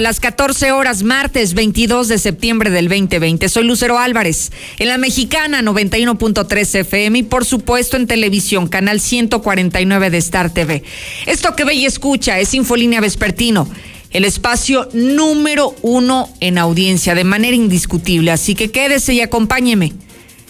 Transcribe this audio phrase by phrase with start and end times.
[0.00, 3.48] Las 14 horas, martes 22 de septiembre del 2020.
[3.48, 10.10] Soy Lucero Álvarez, en la mexicana 91.3 FM y por supuesto en televisión, canal 149
[10.10, 10.82] de Star TV.
[11.26, 13.68] Esto que ve y escucha es Infolínea Vespertino,
[14.10, 18.32] el espacio número uno en audiencia de manera indiscutible.
[18.32, 19.92] Así que quédese y acompáñeme,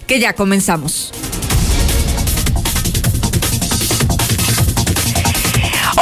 [0.07, 1.13] que ya comenzamos.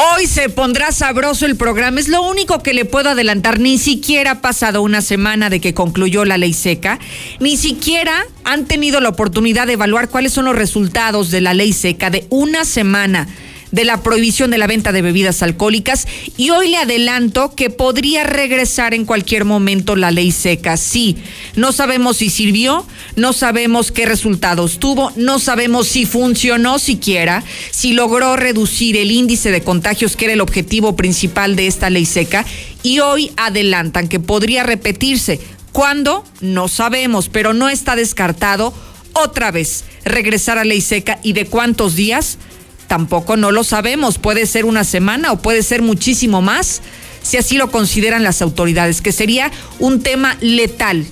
[0.04, 2.00] Hoy se pondrá sabroso el programa.
[2.00, 3.60] Es lo único que le puedo adelantar.
[3.60, 6.98] Ni siquiera ha pasado una semana de que concluyó la ley seca.
[7.38, 11.72] Ni siquiera han tenido la oportunidad de evaluar cuáles son los resultados de la ley
[11.72, 13.28] seca de una semana
[13.72, 16.06] de la prohibición de la venta de bebidas alcohólicas
[16.36, 20.76] y hoy le adelanto que podría regresar en cualquier momento la ley seca.
[20.76, 21.16] Sí,
[21.56, 27.94] no sabemos si sirvió, no sabemos qué resultados tuvo, no sabemos si funcionó siquiera, si
[27.94, 32.44] logró reducir el índice de contagios que era el objetivo principal de esta ley seca
[32.82, 35.40] y hoy adelantan que podría repetirse.
[35.72, 36.24] ¿Cuándo?
[36.42, 38.74] No sabemos, pero no está descartado
[39.14, 42.38] otra vez regresar a ley seca y de cuántos días
[42.92, 44.18] tampoco no lo sabemos.
[44.18, 46.82] Puede ser una semana o puede ser muchísimo más,
[47.22, 51.06] si así lo consideran las autoridades, que sería un tema letal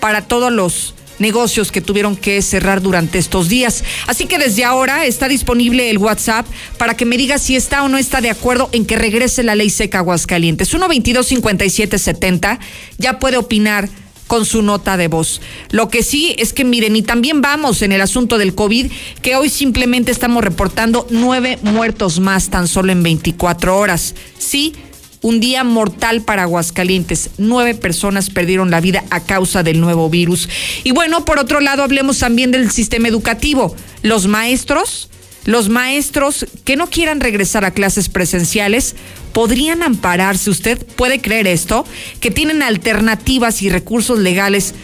[0.00, 3.84] para todos los negocios que tuvieron que cerrar durante estos días.
[4.06, 6.46] Así que desde ahora está disponible el WhatsApp
[6.78, 9.54] para que me diga si está o no está de acuerdo en que regrese la
[9.54, 10.68] ley seca Aguascalientes.
[10.68, 12.60] 122 5770
[12.96, 13.90] ya puede opinar
[14.30, 15.40] con su nota de voz.
[15.70, 18.88] Lo que sí es que miren, y también vamos en el asunto del COVID,
[19.22, 24.14] que hoy simplemente estamos reportando nueve muertos más tan solo en 24 horas.
[24.38, 24.72] Sí,
[25.20, 27.30] un día mortal para Aguascalientes.
[27.38, 30.48] Nueve personas perdieron la vida a causa del nuevo virus.
[30.84, 33.74] Y bueno, por otro lado, hablemos también del sistema educativo.
[34.02, 35.09] Los maestros
[35.44, 38.94] los maestros que no quieran regresar a clases presenciales
[39.32, 41.86] podrían ampararse, usted puede creer esto,
[42.20, 44.74] que tienen alternativas y recursos legales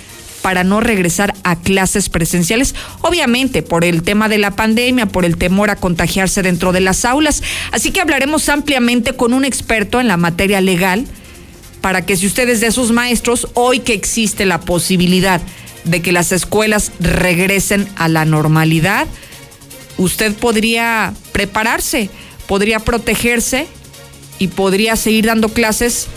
[0.42, 5.36] para no regresar a clases presenciales, obviamente por el tema de la pandemia, por el
[5.36, 7.42] temor a contagiarse dentro de las aulas.
[7.72, 11.04] Así que hablaremos ampliamente con un experto en la materia legal
[11.80, 15.40] para que si ustedes de esos maestros, hoy que existe la posibilidad
[15.84, 19.06] de que las escuelas regresen a la normalidad,
[19.98, 22.10] usted podría prepararse,
[22.46, 23.66] podría protegerse
[24.38, 26.08] y podría seguir dando clases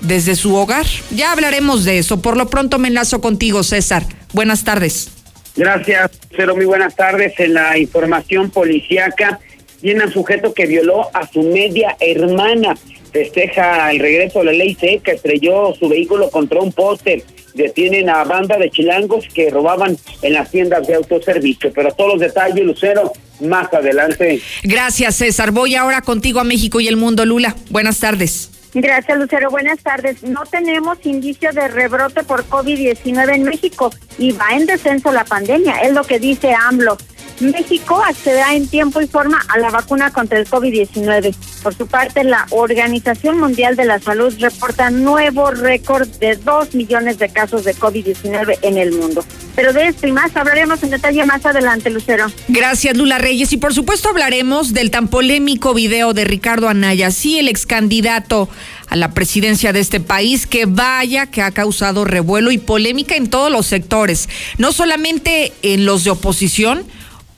[0.00, 0.86] desde su hogar.
[1.10, 2.20] Ya hablaremos de eso.
[2.20, 4.04] Por lo pronto me enlazo contigo, César.
[4.32, 5.10] Buenas tardes.
[5.56, 7.32] Gracias, pero muy buenas tardes.
[7.38, 9.40] En la información policíaca,
[9.80, 12.76] viene un sujeto que violó a su media hermana.
[13.12, 17.22] Festeja el regreso de la ley seca, estrelló su vehículo contra un póster
[17.56, 21.72] detienen a banda de chilangos que robaban en las tiendas de autoservicio.
[21.74, 24.40] Pero todos los detalles, Lucero, más adelante.
[24.62, 25.50] Gracias, César.
[25.50, 27.56] Voy ahora contigo a México y el mundo, Lula.
[27.70, 28.50] Buenas tardes.
[28.74, 29.50] Gracias, Lucero.
[29.50, 30.22] Buenas tardes.
[30.22, 35.78] No tenemos indicio de rebrote por COVID-19 en México y va en descenso la pandemia,
[35.78, 36.98] es lo que dice AMLO.
[37.40, 41.34] México accederá en tiempo y forma a la vacuna contra el COVID-19.
[41.62, 47.18] Por su parte, la Organización Mundial de la Salud reporta nuevo récord de 2 millones
[47.18, 49.24] de casos de COVID-19 en el mundo.
[49.54, 52.26] Pero de esto y más hablaremos en detalle más adelante, Lucero.
[52.48, 53.52] Gracias, Lula Reyes.
[53.52, 58.48] Y por supuesto hablaremos del tan polémico video de Ricardo Anaya, sí, el ex candidato
[58.88, 63.28] a la presidencia de este país, que vaya que ha causado revuelo y polémica en
[63.28, 66.84] todos los sectores, no solamente en los de oposición,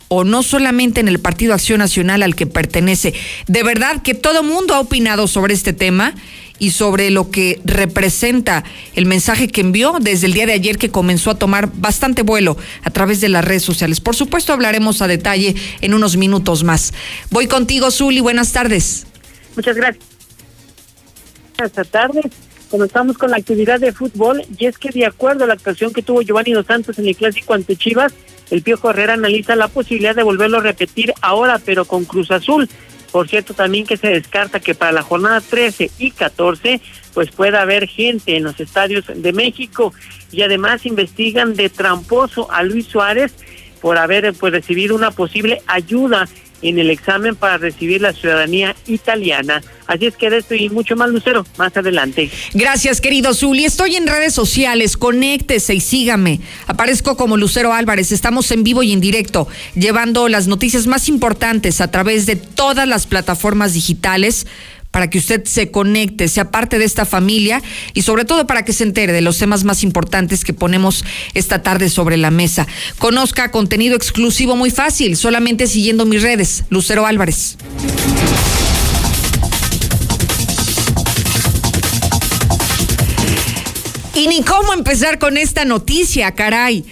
[0.09, 3.15] o no solamente en el Partido Acción Nacional al que pertenece.
[3.47, 6.15] De verdad que todo mundo ha opinado sobre este tema
[6.59, 8.65] y sobre lo que representa
[8.95, 12.57] el mensaje que envió desde el día de ayer que comenzó a tomar bastante vuelo
[12.83, 14.01] a través de las redes sociales.
[14.01, 16.93] Por supuesto hablaremos a detalle en unos minutos más.
[17.31, 18.21] Voy contigo, Zuli.
[18.21, 19.07] Buenas tardes.
[19.55, 20.05] Muchas gracias.
[21.57, 22.27] Buenas tardes.
[22.71, 26.03] Comenzamos con la actividad de fútbol y es que de acuerdo a la actuación que
[26.03, 28.13] tuvo Giovanni Dos Santos en el clásico ante Chivas,
[28.51, 32.69] el Piojo Herrera analiza la posibilidad de volverlo a repetir ahora, pero con Cruz Azul.
[33.13, 36.81] Por cierto, también que se descarta que para la jornada 13 y 14,
[37.15, 39.95] pues pueda haber gente en los estadios de México.
[40.31, 43.35] Y además investigan de tramposo a Luis Suárez
[43.81, 46.29] por haber pues recibido una posible ayuda
[46.63, 49.63] en el examen para recibir la ciudadanía italiana.
[49.87, 52.31] Así es que de esto y mucho más, Lucero, más adelante.
[52.53, 53.65] Gracias, querido Zuli.
[53.65, 56.41] Estoy en redes sociales, conéctese y sígame.
[56.67, 58.13] Aparezco como Lucero Álvarez.
[58.13, 62.87] Estamos en vivo y en directo, llevando las noticias más importantes a través de todas
[62.87, 64.47] las plataformas digitales
[64.91, 67.63] para que usted se conecte, sea parte de esta familia
[67.95, 71.05] y sobre todo para que se entere de los temas más importantes que ponemos
[71.35, 72.67] esta tarde sobre la mesa.
[72.99, 76.65] Conozca contenido exclusivo muy fácil, solamente siguiendo mis redes.
[76.71, 77.57] Lucero Álvarez.
[84.15, 86.85] Y ni cómo empezar con esta noticia, caray.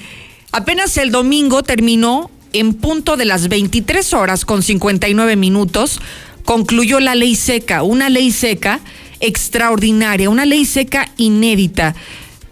[0.53, 6.01] Apenas el domingo terminó en punto de las 23 horas con 59 minutos
[6.47, 8.81] concluyó la ley seca, una ley seca
[9.21, 11.95] extraordinaria, una ley seca inédita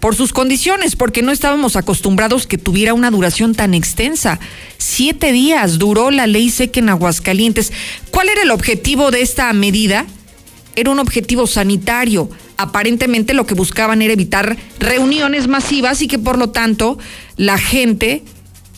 [0.01, 4.39] por sus condiciones, porque no estábamos acostumbrados que tuviera una duración tan extensa.
[4.77, 7.73] Siete días duró la ley seca en Aguascalientes.
[8.11, 10.05] ¿Cuál era el objetivo de esta medida?
[10.77, 12.29] Era un objetivo sanitario.
[12.59, 16.99] Aparentemente lo que buscaban era evitar reuniones masivas y que por lo tanto
[17.37, 18.25] la gente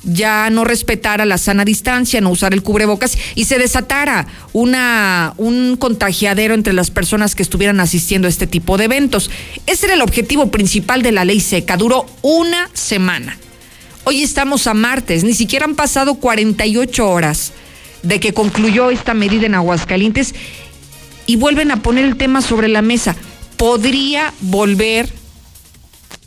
[0.07, 5.77] ya no respetara la sana distancia, no usar el cubrebocas y se desatara una, un
[5.77, 9.31] contagiadero entre las personas que estuvieran asistiendo a este tipo de eventos.
[9.67, 11.77] Ese era el objetivo principal de la ley seca.
[11.77, 13.37] Duró una semana.
[14.05, 17.53] Hoy estamos a martes, ni siquiera han pasado 48 horas
[18.03, 20.35] de que concluyó esta medida en Aguascalientes
[21.27, 23.17] y vuelven a poner el tema sobre la mesa.
[23.57, 25.09] ¿Podría volver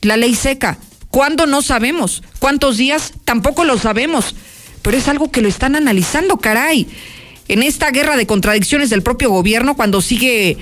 [0.02, 0.78] la ley seca?
[1.12, 1.46] ¿Cuándo?
[1.46, 2.24] No sabemos.
[2.40, 3.14] ¿Cuántos días?
[3.26, 4.36] Tampoco lo sabemos.
[4.82, 6.88] Pero es algo que lo están analizando, caray.
[7.48, 10.58] En esta guerra de contradicciones del propio gobierno, cuando sigue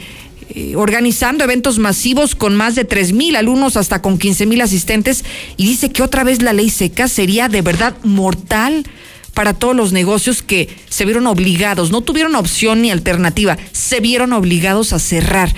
[0.50, 5.26] eh, organizando eventos masivos con más de tres mil alumnos, hasta con 15 mil asistentes,
[5.58, 8.86] y dice que otra vez la ley seca sería de verdad mortal
[9.34, 14.34] para todos los negocios que se vieron obligados, no tuvieron opción ni alternativa, se vieron
[14.34, 15.54] obligados a cerrar.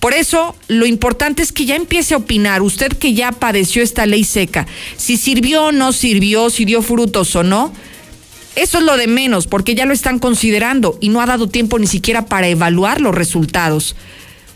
[0.00, 4.06] Por eso, lo importante es que ya empiece a opinar, usted que ya padeció esta
[4.06, 4.66] ley seca,
[4.96, 7.72] si sirvió o no sirvió, si dio frutos o no.
[8.54, 11.78] Eso es lo de menos, porque ya lo están considerando y no ha dado tiempo
[11.78, 13.96] ni siquiera para evaluar los resultados.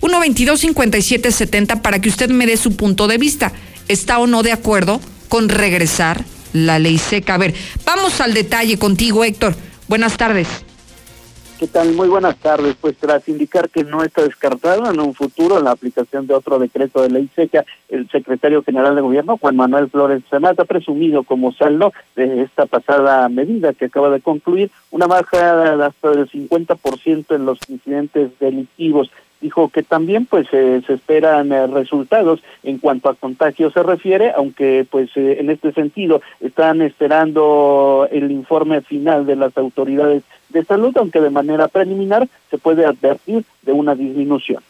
[0.00, 3.52] 1-22-57-70 para que usted me dé su punto de vista.
[3.88, 7.34] ¿Está o no de acuerdo con regresar la ley seca?
[7.34, 7.54] A ver,
[7.84, 9.54] vamos al detalle contigo, Héctor.
[9.88, 10.48] Buenas tardes.
[11.60, 11.92] ¿Qué tal?
[11.92, 12.74] Muy buenas tardes.
[12.80, 17.02] Pues tras indicar que no está descartado en un futuro la aplicación de otro decreto
[17.02, 21.52] de ley seca, el secretario general de gobierno, Juan Manuel Flores Senata, ha presumido como
[21.52, 27.34] saldo de esta pasada medida que acaba de concluir una baja de hasta del 50%
[27.34, 29.10] en los incidentes delictivos
[29.40, 34.32] dijo que también pues eh, se esperan eh, resultados en cuanto a contagio se refiere,
[34.36, 40.64] aunque pues eh, en este sentido están esperando el informe final de las autoridades de
[40.64, 44.62] salud, aunque de manera preliminar se puede advertir de una disminución.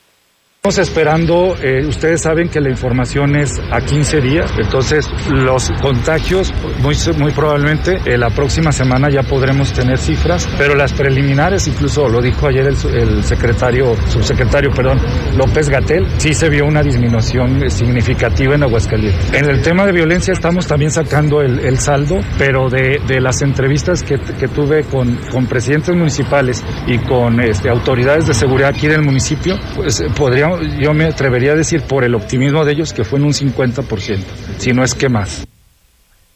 [0.63, 6.53] Estamos esperando, eh, ustedes saben que la información es a 15 días, entonces los contagios
[6.83, 12.11] muy, muy probablemente eh, la próxima semana ya podremos tener cifras, pero las preliminares, incluso
[12.11, 15.01] lo dijo ayer el, secretario, subsecretario, perdón,
[15.35, 19.33] López Gatel, sí se vio una disminución significativa en Aguascalientes.
[19.33, 24.19] En el tema de violencia estamos también sacando el, saldo, pero de, las entrevistas que,
[24.49, 30.05] tuve con, con, presidentes municipales y con este, autoridades de seguridad aquí del municipio, pues
[30.15, 30.50] podríamos
[30.81, 34.19] yo me atrevería a decir por el optimismo de ellos que fue en un 50%,
[34.59, 35.47] si no es que más.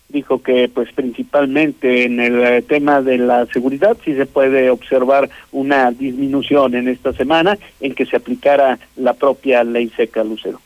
[0.09, 5.29] Dijo que pues principalmente en el eh, tema de la seguridad sí se puede observar
[5.51, 10.61] una disminución en esta semana en que se aplicara la propia ley seca, Lucero.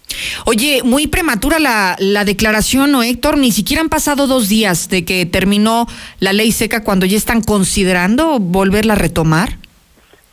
[0.45, 3.39] Oye, muy prematura la, la declaración, ¿no, Héctor?
[3.39, 5.87] Ni siquiera han pasado dos días de que terminó
[6.21, 9.58] la ley seca cuando ya están considerando volverla a retomar.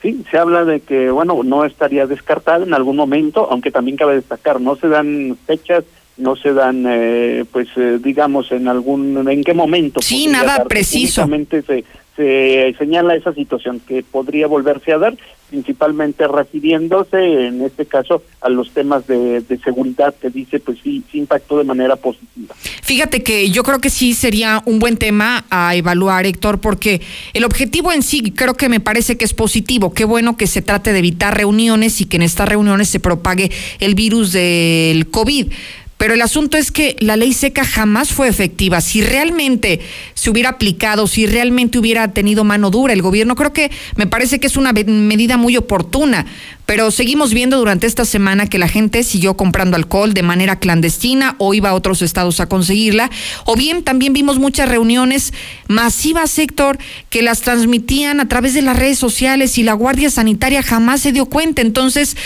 [0.05, 4.13] Sí, se habla de que, bueno, no estaría descartado en algún momento, aunque también cabe
[4.13, 5.83] destacar, no se dan fechas,
[6.17, 10.01] no se dan, eh, pues, eh, digamos, en algún, en qué momento.
[10.01, 11.27] Sí, nada preciso.
[11.49, 11.83] Se,
[12.15, 15.17] se señala esa situación que podría volverse a dar,
[15.49, 21.03] principalmente refiriéndose en este caso a los temas de, de, seguridad que dice pues sí,
[21.11, 22.55] sí impactó de manera positiva.
[22.81, 27.01] Fíjate que yo creo que sí sería un buen tema a evaluar, Héctor, porque
[27.33, 29.93] el objetivo en sí creo que me parece que es positivo.
[29.93, 33.51] Qué bueno que se trate de evitar reuniones y que en estas reuniones se propague
[33.79, 35.47] el virus del COVID
[35.97, 38.81] pero el asunto es que la ley seca jamás fue efectiva.
[38.81, 39.79] Si realmente
[40.13, 44.39] se hubiera aplicado, si realmente hubiera tenido mano dura el gobierno, creo que me parece
[44.39, 46.25] que es una medida muy oportuna.
[46.65, 51.35] Pero seguimos viendo durante esta semana que la gente siguió comprando alcohol de manera clandestina
[51.37, 53.09] o iba a otros estados a conseguirla.
[53.45, 55.31] O bien también vimos muchas reuniones
[55.67, 56.77] masivas, sector,
[57.09, 61.11] que las transmitían a través de las redes sociales y la Guardia Sanitaria jamás se
[61.11, 61.61] dio cuenta.
[61.61, 62.17] Entonces,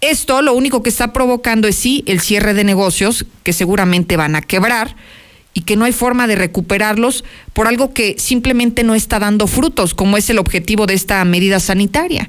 [0.00, 4.36] esto lo único que está provocando es sí el cierre de negocios que seguramente van
[4.36, 4.94] a quebrar
[5.54, 9.94] y que no hay forma de recuperarlos por algo que simplemente no está dando frutos,
[9.94, 12.28] como es el objetivo de esta medida sanitaria.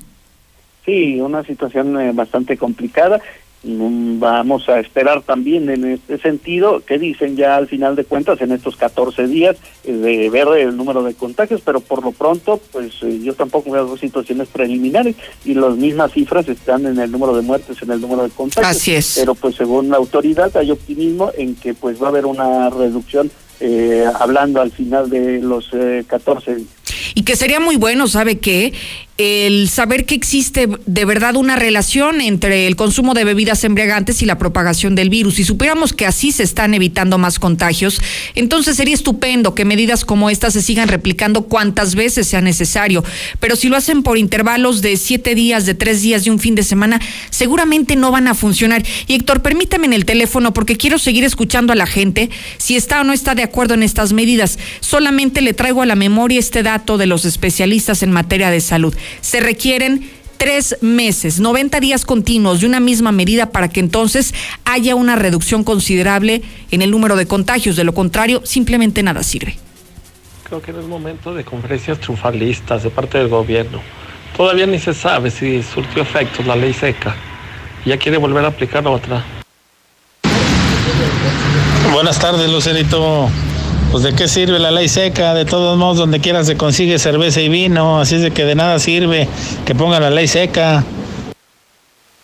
[0.86, 3.22] Sí, una situación eh, bastante complicada
[3.64, 8.54] vamos a esperar también en este sentido que dicen ya al final de cuentas en
[8.54, 12.94] estos 14 días eh, de ver el número de contagios, pero por lo pronto pues
[13.02, 17.42] eh, yo tampoco veo situaciones preliminares y las mismas cifras están en el número de
[17.42, 18.78] muertes, en el número de contagios.
[18.78, 19.16] Así es.
[19.20, 23.30] Pero pues según la autoridad hay optimismo en que pues va a haber una reducción
[23.60, 25.70] eh, hablando al final de los
[26.08, 26.70] 14 días.
[27.14, 28.74] Y que sería muy bueno, ¿sabe qué?
[29.20, 34.26] El saber que existe de verdad una relación entre el consumo de bebidas embriagantes y
[34.26, 35.36] la propagación del virus.
[35.36, 38.02] Si supiéramos que así se están evitando más contagios,
[38.36, 43.04] entonces sería estupendo que medidas como estas se sigan replicando cuantas veces sea necesario.
[43.42, 46.56] Pero si lo hacen por intervalos de siete días, de tres días, de un fin
[46.56, 48.86] de semana, seguramente no van a funcionar.
[49.08, 53.02] Y Héctor, permítame en el teléfono porque quiero seguir escuchando a la gente si está
[53.02, 54.58] o no está de acuerdo en estas medidas.
[54.80, 58.96] Solamente le traigo a la memoria este dato de los especialistas en materia de salud
[59.22, 64.96] se requieren tres meses, 90 días continuos de una misma medida para que entonces haya
[64.96, 67.76] una reducción considerable en el número de contagios.
[67.76, 69.60] De lo contrario, simplemente nada sirve.
[70.46, 73.82] Creo que en el momento de conferencias triunfalistas de parte del gobierno.
[74.36, 77.16] Todavía ni se sabe si surtió efectos la ley seca.
[77.86, 79.24] Ya quiere volver a aplicar otra.
[81.92, 83.30] Buenas tardes, Lucerito
[83.92, 87.42] pues de qué sirve la ley seca, de todos modos donde quiera se consigue cerveza
[87.42, 89.28] y vino, así es de que de nada sirve
[89.66, 90.84] que ponga la ley seca.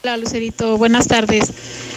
[0.04, 1.52] Hola Lucerito, buenas tardes.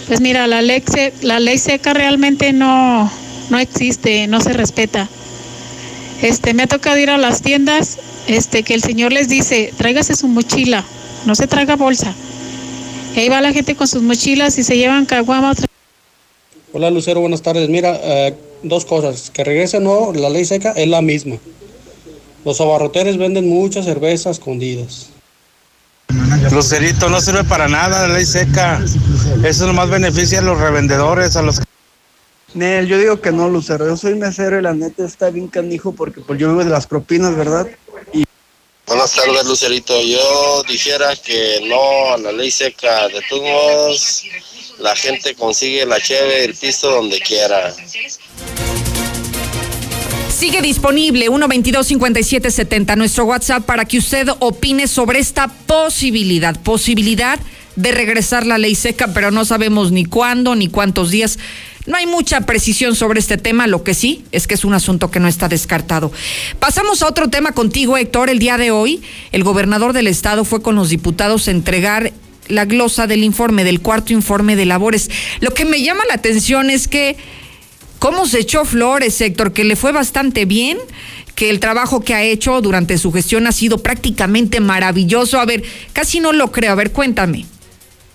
[0.06, 0.82] Pues mira, la ley,
[1.20, 3.10] la ley seca realmente no,
[3.50, 5.06] no existe, no se respeta.
[6.22, 10.16] Este, me ha tocado ir a las tiendas, este, que el señor les dice, tráigase
[10.16, 10.82] su mochila,
[11.26, 12.14] no se traiga bolsa.
[13.14, 15.52] Y ahí va la gente con sus mochilas y se llevan caguama.
[16.72, 17.68] Hola Lucero, buenas tardes.
[17.68, 21.36] Mira, eh, dos cosas, que regrese no, la ley seca es la misma.
[22.44, 25.10] Los abarroteros venden muchas cervezas escondidas.
[26.52, 28.80] Lucerito, no sirve para nada la ley seca.
[29.44, 31.60] Eso nomás beneficia a los revendedores, a los...
[32.54, 33.86] Nel, yo digo que no, Lucero.
[33.86, 36.86] Yo soy mesero y la neta está bien canijo porque pues, yo vivo de las
[36.86, 37.68] propinas, ¿verdad?
[38.12, 38.24] Y...
[38.86, 40.00] Buenas tardes, Lucerito.
[40.00, 43.08] Yo dijera que no a la ley seca.
[43.08, 44.24] De todos modos,
[44.78, 47.75] la gente consigue la cheve, el pisto donde quiera.
[50.30, 57.40] Sigue disponible 122-5770, nuestro WhatsApp, para que usted opine sobre esta posibilidad, posibilidad
[57.75, 61.38] de regresar la ley seca, pero no sabemos ni cuándo ni cuántos días.
[61.87, 65.11] No hay mucha precisión sobre este tema, lo que sí es que es un asunto
[65.11, 66.12] que no está descartado.
[66.61, 68.30] Pasamos a otro tema contigo, Héctor.
[68.30, 72.12] El día de hoy, el gobernador del estado fue con los diputados a entregar
[72.49, 75.11] la glosa del informe, del cuarto informe de labores.
[75.40, 77.17] Lo que me llama la atención es que
[77.99, 80.78] cómo se echó flores, Héctor, que le fue bastante bien,
[81.35, 85.38] que el trabajo que ha hecho durante su gestión ha sido prácticamente maravilloso.
[85.38, 85.62] A ver,
[85.93, 86.73] casi no lo creo.
[86.73, 87.47] A ver, cuéntame.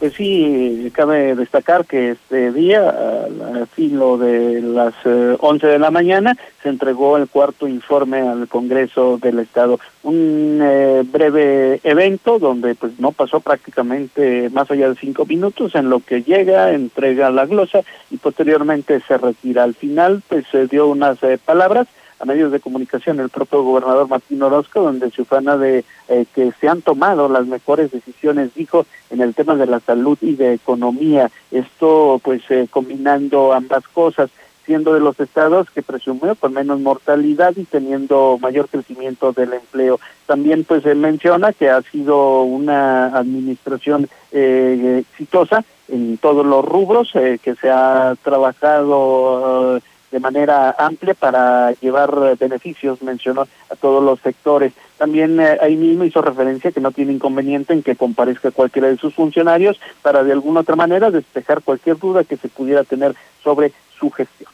[0.03, 5.91] Pues sí, cabe destacar que este día, a filo de las 11 eh, de la
[5.91, 9.79] mañana, se entregó el cuarto informe al Congreso del Estado.
[10.03, 15.89] Un eh, breve evento donde pues no pasó prácticamente más allá de cinco minutos en
[15.89, 17.79] lo que llega, entrega la glosa
[18.11, 19.63] y posteriormente se retira.
[19.63, 21.87] Al final pues se dio unas eh, palabras
[22.23, 26.53] a medios de comunicación el propio gobernador Martín Orozco, donde se ufana de eh, que
[26.59, 30.53] se han tomado las mejores decisiones, dijo, en el tema de la salud y de
[30.53, 31.29] economía.
[31.51, 34.29] Esto, pues, eh, combinando ambas cosas
[34.65, 39.99] siendo de los estados que presumió con menos mortalidad y teniendo mayor crecimiento del empleo.
[40.25, 47.11] También pues se menciona que ha sido una administración eh, exitosa en todos los rubros,
[47.11, 49.81] que se ha trabajado
[50.13, 54.71] de manera amplia para llevar beneficios, mencionó a todos los sectores.
[54.99, 58.97] También eh, ahí mismo hizo referencia que no tiene inconveniente en que comparezca cualquiera de
[58.97, 63.73] sus funcionarios para de alguna otra manera despejar cualquier duda que se pudiera tener sobre
[63.99, 64.51] su gestión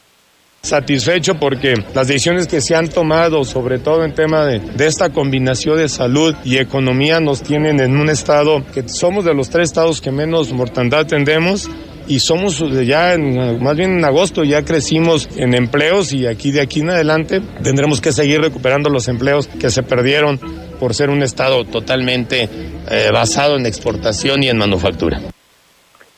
[0.62, 5.10] satisfecho porque las decisiones que se han tomado, sobre todo en tema de, de, esta
[5.10, 9.70] combinación de salud y economía, nos tienen en un estado que somos de los tres
[9.70, 11.70] estados que menos mortandad tendemos
[12.10, 16.60] y somos ya, en, más bien en agosto, ya crecimos en empleos y aquí de
[16.60, 20.40] aquí en adelante tendremos que seguir recuperando los empleos que se perdieron
[20.80, 22.48] por ser un estado totalmente
[22.90, 25.20] eh, basado en exportación y en manufactura.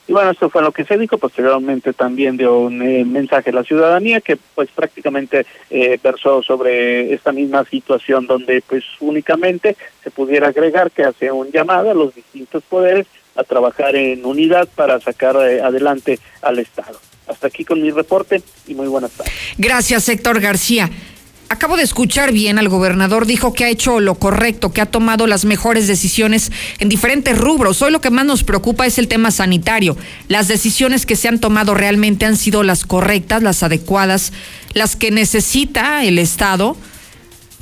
[0.08, 1.18] Y bueno, esto fue lo que se dijo.
[1.18, 7.12] Posteriormente también dio un eh, mensaje a la ciudadanía que pues prácticamente eh, versó sobre
[7.12, 12.14] esta misma situación donde pues únicamente se pudiera agregar que hace un llamado a los
[12.14, 16.98] distintos poderes a trabajar en unidad para sacar eh, adelante al Estado.
[17.26, 19.32] Hasta aquí con mi reporte y muy buenas tardes.
[19.56, 20.90] Gracias, Héctor García.
[21.52, 25.26] Acabo de escuchar bien al gobernador, dijo que ha hecho lo correcto, que ha tomado
[25.26, 27.82] las mejores decisiones en diferentes rubros.
[27.82, 29.94] Hoy lo que más nos preocupa es el tema sanitario.
[30.28, 34.32] Las decisiones que se han tomado realmente han sido las correctas, las adecuadas,
[34.72, 36.74] las que necesita el Estado.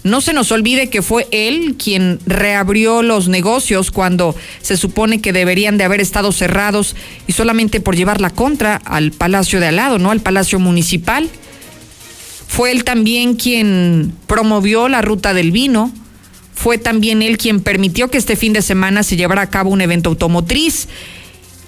[0.03, 5.35] No se nos olvide que fue él quien reabrió los negocios cuando se supone que
[5.35, 9.77] deberían de haber estado cerrados y solamente por llevar la contra al palacio de al
[9.77, 10.11] lado, ¿no?
[10.11, 11.29] Al palacio municipal.
[12.49, 15.93] Fue él también quien promovió la ruta del vino.
[16.55, 19.83] Fue también él quien permitió que este fin de semana se llevara a cabo un
[19.83, 20.89] evento automotriz.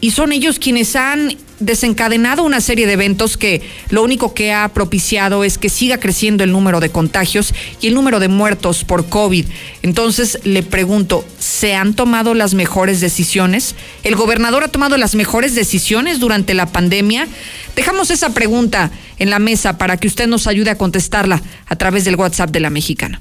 [0.03, 4.69] Y son ellos quienes han desencadenado una serie de eventos que lo único que ha
[4.71, 9.09] propiciado es que siga creciendo el número de contagios y el número de muertos por
[9.09, 9.47] COVID.
[9.83, 13.77] Entonces le pregunto, ¿se han tomado las mejores decisiones?
[14.03, 17.29] ¿El gobernador ha tomado las mejores decisiones durante la pandemia?
[17.77, 18.91] Dejamos esa pregunta
[19.21, 22.59] en la mesa para que usted nos ayude a contestarla a través del WhatsApp de
[22.59, 23.21] la mexicana.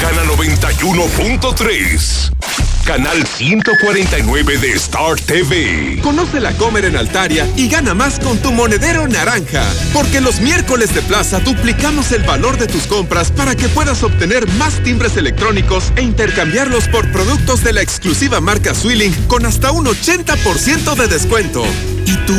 [0.00, 2.30] Mexicana 91.3
[2.86, 6.00] canal 149 de Star TV.
[6.02, 9.62] Conoce la Comer en Altaria y gana más con tu monedero naranja.
[9.92, 14.48] Porque los miércoles de plaza duplicamos el valor de tus compras para que puedas obtener
[14.54, 19.84] más timbres electrónicos e intercambiarlos por productos de la exclusiva marca Swilling con hasta un
[19.84, 21.62] 80% de descuento.
[22.10, 22.34] ¿Y tú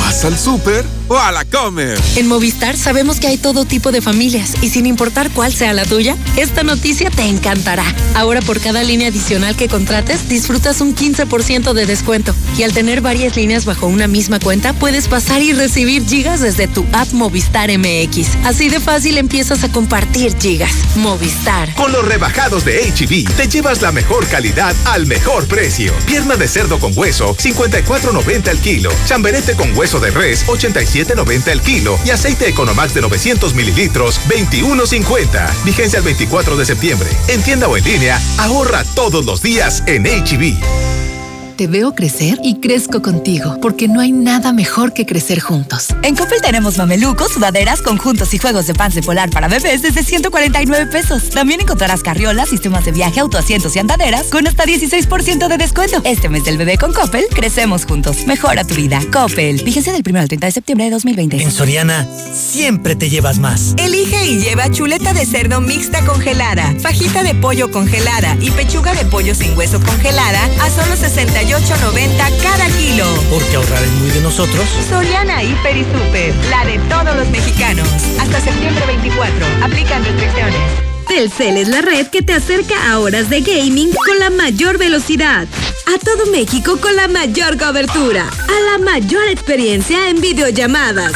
[0.00, 1.96] vas al súper o a la Comer?
[2.16, 5.84] En Movistar sabemos que hay todo tipo de familias y sin importar cuál sea la
[5.84, 7.84] tuya, esta noticia te encantará.
[8.16, 12.34] Ahora por cada línea adicional que contrates, disfrutas un 15% de descuento.
[12.58, 16.66] Y al tener varias líneas bajo una misma cuenta, puedes pasar y recibir gigas desde
[16.66, 18.44] tu app Movistar MX.
[18.44, 20.72] Así de fácil empiezas a compartir gigas.
[20.96, 21.72] Movistar.
[21.76, 25.92] Con los rebajados de HB, te llevas la mejor calidad al mejor precio.
[26.06, 28.90] Pierna de cerdo con hueso, 54.90 al kilo.
[29.12, 31.98] Chamberete con hueso de res, 87.90 al kilo.
[32.02, 35.64] Y aceite Economax de 900 mililitros, 21.50.
[35.64, 37.10] Vigencia el 24 de septiembre.
[37.28, 41.21] En tienda o en línea, ahorra todos los días en HB.
[41.62, 45.90] Te veo crecer y crezco contigo, porque no hay nada mejor que crecer juntos.
[46.02, 50.02] En Coppel tenemos mamelucos, sudaderas, conjuntos y juegos de pants de polar para bebés desde
[50.02, 51.30] 149 pesos.
[51.30, 56.02] También encontrarás carriolas, sistemas de viaje, autoasientos y andaderas con hasta 16% de descuento.
[56.02, 58.26] Este mes del bebé con Coppel, crecemos juntos.
[58.26, 59.00] Mejora tu vida.
[59.12, 59.62] Coppel.
[59.62, 61.40] Vigencia del 1 al 30 de septiembre de 2020.
[61.40, 63.74] En Soriana, siempre te llevas más.
[63.76, 69.04] Elige y lleva chuleta de cerdo mixta congelada, fajita de pollo congelada y pechuga de
[69.04, 73.04] pollo sin hueso congelada a solo 68 $8.90 cada kilo.
[73.30, 74.64] Porque ahorrar es muy de nosotros.
[74.88, 77.88] Soriana Hiper y Super, la de todos los mexicanos.
[78.18, 79.46] Hasta septiembre 24.
[79.62, 80.60] Aplican restricciones.
[81.08, 85.46] Telcel es la red que te acerca a horas de gaming con la mayor velocidad,
[85.86, 91.12] a todo México con la mayor cobertura, a la mayor experiencia en videollamadas,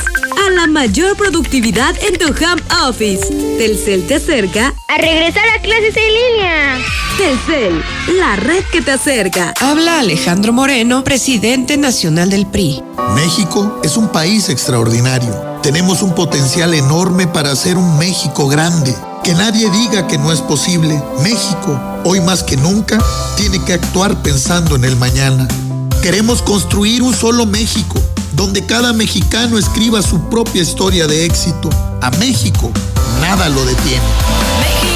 [0.54, 3.26] la mayor productividad en tu home office.
[3.59, 6.78] Telcel te acerca a regresar a clases en línea.
[7.16, 7.82] Telcel,
[8.18, 9.54] la red que te acerca.
[9.61, 12.82] Habla Alejandro Moreno, presidente nacional del PRI.
[13.14, 15.35] México es un país extraordinario.
[15.62, 18.94] Tenemos un potencial enorme para hacer un México grande.
[19.24, 21.02] Que nadie diga que no es posible.
[21.22, 22.98] México, hoy más que nunca,
[23.37, 25.48] tiene que actuar pensando en el mañana.
[26.02, 28.00] Queremos construir un solo México,
[28.37, 31.70] donde cada mexicano escriba su propia historia de éxito.
[32.03, 32.70] A México,
[33.20, 34.95] nada lo detiene.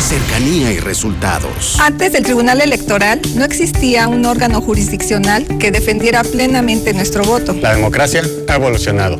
[0.00, 1.78] cercanía y resultados.
[1.80, 7.54] Antes del Tribunal Electoral no existía un órgano jurisdiccional que defendiera plenamente nuestro voto.
[7.54, 9.18] La democracia ha evolucionado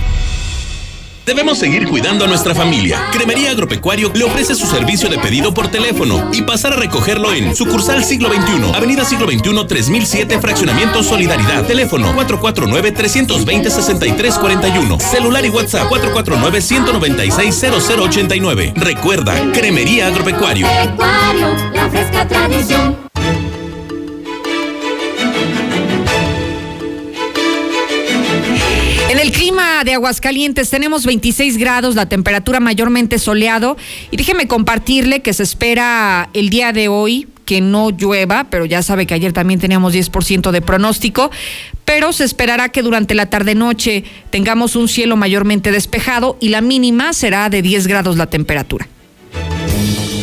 [1.29, 3.11] Debemos seguir cuidando a nuestra familia.
[3.13, 7.55] Cremería Agropecuario le ofrece su servicio de pedido por teléfono y pasar a recogerlo en
[7.55, 11.67] sucursal Siglo XXI, Avenida Siglo XXI 3007, Fraccionamiento Solidaridad.
[11.67, 14.99] Teléfono 449-320-6341.
[15.01, 18.73] Celular y WhatsApp 449-196-0089.
[18.75, 20.67] Recuerda, Cremería Agropecuario.
[21.75, 23.08] la fresca tradición.
[29.85, 33.77] De Aguascalientes tenemos 26 grados, la temperatura mayormente soleado.
[34.11, 38.83] Y déjeme compartirle que se espera el día de hoy que no llueva, pero ya
[38.83, 41.31] sabe que ayer también teníamos 10% de pronóstico,
[41.87, 47.15] pero se esperará que durante la tarde-noche tengamos un cielo mayormente despejado y la mínima
[47.15, 48.87] será de 10 grados la temperatura.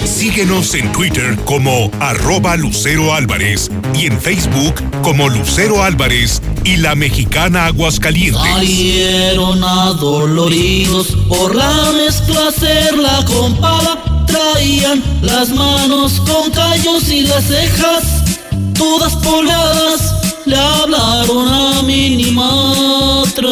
[0.06, 6.94] Síguenos en Twitter como arroba Lucero Álvarez y en Facebook como Lucero Álvarez y la
[6.96, 8.42] mexicana Aguascalientes.
[8.42, 14.26] Salieron adoloridos por la mezcla hacerla con pala.
[14.28, 18.04] Traían las manos con callos y las cejas
[18.78, 20.14] todas pobladas.
[20.46, 23.52] Le hablaron a Minimatra.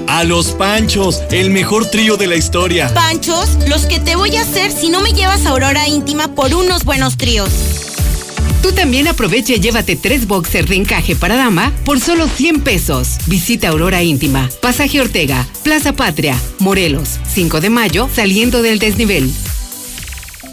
[0.11, 2.93] A los Panchos, el mejor trío de la historia.
[2.93, 3.57] ¿Panchos?
[3.69, 6.83] Los que te voy a hacer si no me llevas a Aurora Íntima por unos
[6.83, 7.49] buenos tríos.
[8.61, 13.19] Tú también aprovecha y llévate tres boxers de encaje para dama por solo 100 pesos.
[13.27, 19.31] Visita Aurora Íntima, Pasaje Ortega, Plaza Patria, Morelos, 5 de mayo, saliendo del desnivel.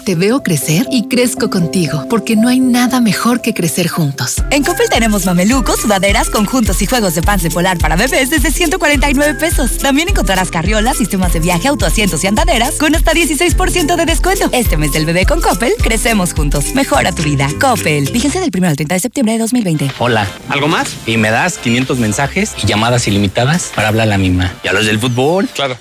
[0.08, 4.36] Te veo crecer y crezco contigo, porque no hay nada mejor que crecer juntos.
[4.50, 8.50] En Coppel tenemos mamelucos, sudaderas, conjuntos y juegos de pants de polar para bebés desde
[8.50, 9.76] 149 pesos.
[9.76, 14.48] También encontrarás carriolas, sistemas de viaje, autoasientos y andaderas con hasta 16% de descuento.
[14.52, 16.74] Este mes del bebé con Coppel, crecemos juntos.
[16.74, 17.50] Mejora tu vida.
[17.60, 18.08] Coppel.
[18.08, 19.90] Fíjense del 1 al 30 de septiembre de 2020.
[19.98, 20.96] Hola, ¿algo más?
[21.06, 24.54] Y me das 500 mensajes y llamadas ilimitadas para hablar a la misma.
[24.64, 25.50] ¿Y a los del fútbol?
[25.52, 25.76] Claro.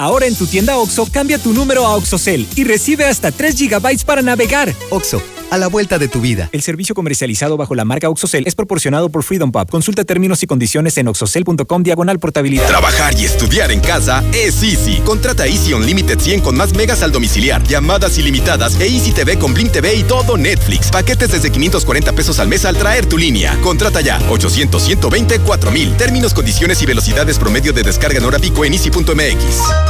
[0.00, 4.02] Ahora en tu tienda OXO, cambia tu número a OXOCEL y recibe hasta 3 GB
[4.06, 4.74] para navegar.
[4.88, 6.48] OXO, a la vuelta de tu vida.
[6.52, 9.68] El servicio comercializado bajo la marca OXOCEL es proporcionado por Freedom Pub.
[9.68, 12.66] Consulta términos y condiciones en oxocel.com diagonal portabilidad.
[12.66, 15.02] Trabajar y estudiar en casa es Easy.
[15.04, 19.52] Contrata Easy Unlimited 100 con más megas al domiciliar, llamadas ilimitadas e Easy TV con
[19.52, 20.90] Blim TV y todo Netflix.
[20.90, 23.54] Paquetes desde 540 pesos al mes al traer tu línea.
[23.60, 25.96] Contrata ya 800 120 4000.
[25.98, 29.89] Términos, condiciones y velocidades promedio de descarga en hora pico en easy.mx.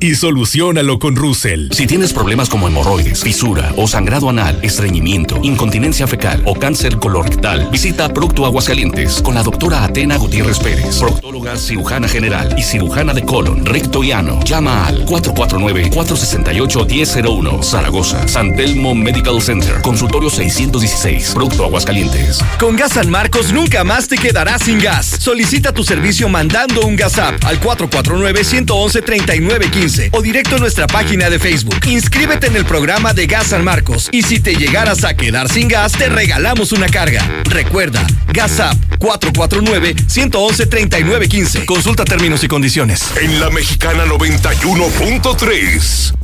[0.00, 1.70] y solucionalo con Russell.
[1.72, 7.70] Si tienes problemas como hemorroides, fisura o sangrado anal, estreñimiento, incontinencia fecal o cáncer colorectal,
[7.70, 13.24] visita Procto Aguascalientes con la doctora Atena Gutiérrez Pérez, proctóloga cirujana general y cirujana de
[13.24, 14.38] colon, recto y ano.
[14.44, 22.40] Llama al 449-468-1001, Zaragoza, San Telmo Medical Center, consultorio 616, Procto Aguascalientes.
[22.58, 25.06] Con Gas San Marcos nunca más te quedarás sin gas.
[25.06, 30.88] Solicita tu servicio mandando un gas app al 449 111 3915 o directo a nuestra
[30.88, 31.78] página de Facebook.
[31.86, 35.68] Inscríbete en el programa de Gas San Marcos y si te llegaras a quedar sin
[35.68, 37.22] gas, te regalamos una carga.
[37.44, 41.66] Recuerda, Gas App 449-111-3915.
[41.66, 43.04] Consulta términos y condiciones.
[43.20, 46.14] En la Mexicana 91.3,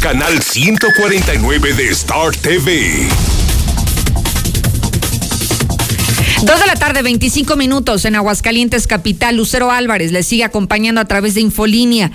[0.00, 3.06] canal 149 de Star TV.
[6.42, 9.36] Dos de la tarde, 25 minutos en Aguascalientes Capital.
[9.36, 12.10] Lucero Álvarez le sigue acompañando a través de Infolínea.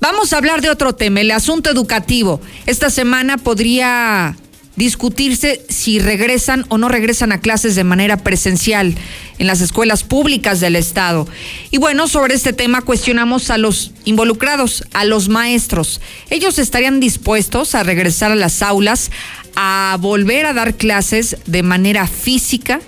[0.00, 2.40] Vamos a hablar de otro tema, el asunto educativo.
[2.64, 4.34] Esta semana podría
[4.74, 8.94] discutirse si regresan o no regresan a clases de manera presencial
[9.36, 11.28] en las escuelas públicas del Estado.
[11.70, 16.00] Y bueno, sobre este tema cuestionamos a los involucrados, a los maestros.
[16.30, 19.10] ¿Ellos estarían dispuestos a regresar a las aulas,
[19.54, 22.80] a volver a dar clases de manera física?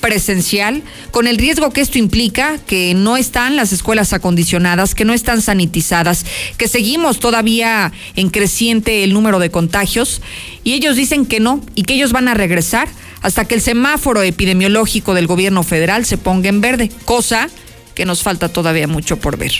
[0.00, 5.12] Presencial, con el riesgo que esto implica, que no están las escuelas acondicionadas, que no
[5.12, 6.24] están sanitizadas,
[6.56, 10.22] que seguimos todavía en creciente el número de contagios,
[10.64, 12.88] y ellos dicen que no, y que ellos van a regresar
[13.22, 17.48] hasta que el semáforo epidemiológico del gobierno federal se ponga en verde, cosa
[17.94, 19.52] que nos falta todavía mucho por ver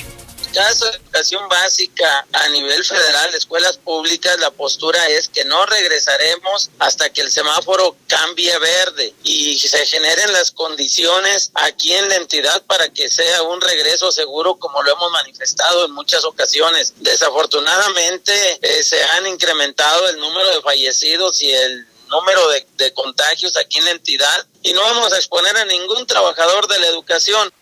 [0.51, 6.71] caso de educación básica a nivel federal, escuelas públicas, la postura es que no regresaremos
[6.79, 12.63] hasta que el semáforo cambie verde y se generen las condiciones aquí en la entidad
[12.67, 16.95] para que sea un regreso seguro como lo hemos manifestado en muchas ocasiones.
[16.99, 23.57] Desafortunadamente eh, se han incrementado el número de fallecidos y el número de, de contagios
[23.57, 27.53] aquí en la entidad y no vamos a exponer a ningún trabajador de la educación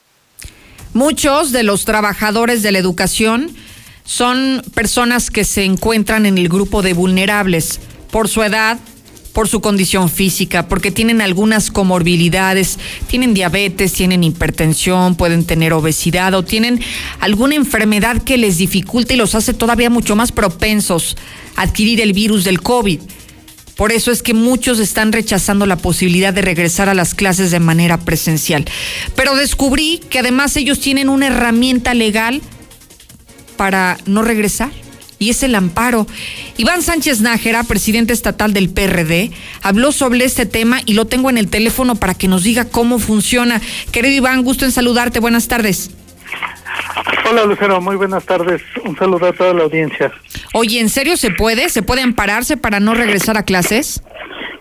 [0.98, 3.52] Muchos de los trabajadores de la educación
[4.04, 7.78] son personas que se encuentran en el grupo de vulnerables
[8.10, 8.80] por su edad,
[9.32, 16.34] por su condición física, porque tienen algunas comorbilidades, tienen diabetes, tienen hipertensión, pueden tener obesidad
[16.34, 16.80] o tienen
[17.20, 21.16] alguna enfermedad que les dificulta y los hace todavía mucho más propensos
[21.54, 22.98] a adquirir el virus del COVID.
[23.78, 27.60] Por eso es que muchos están rechazando la posibilidad de regresar a las clases de
[27.60, 28.64] manera presencial.
[29.14, 32.42] Pero descubrí que además ellos tienen una herramienta legal
[33.56, 34.72] para no regresar
[35.20, 36.08] y es el amparo.
[36.56, 39.30] Iván Sánchez Nájera, presidente estatal del PRD,
[39.62, 42.98] habló sobre este tema y lo tengo en el teléfono para que nos diga cómo
[42.98, 43.62] funciona.
[43.92, 45.20] Querido Iván, gusto en saludarte.
[45.20, 45.92] Buenas tardes.
[47.30, 48.62] Hola Lucero, muy buenas tardes.
[48.84, 50.12] Un saludo a toda la audiencia.
[50.54, 51.68] Oye, ¿en serio se puede?
[51.68, 54.02] ¿Se puede ampararse para no regresar a clases?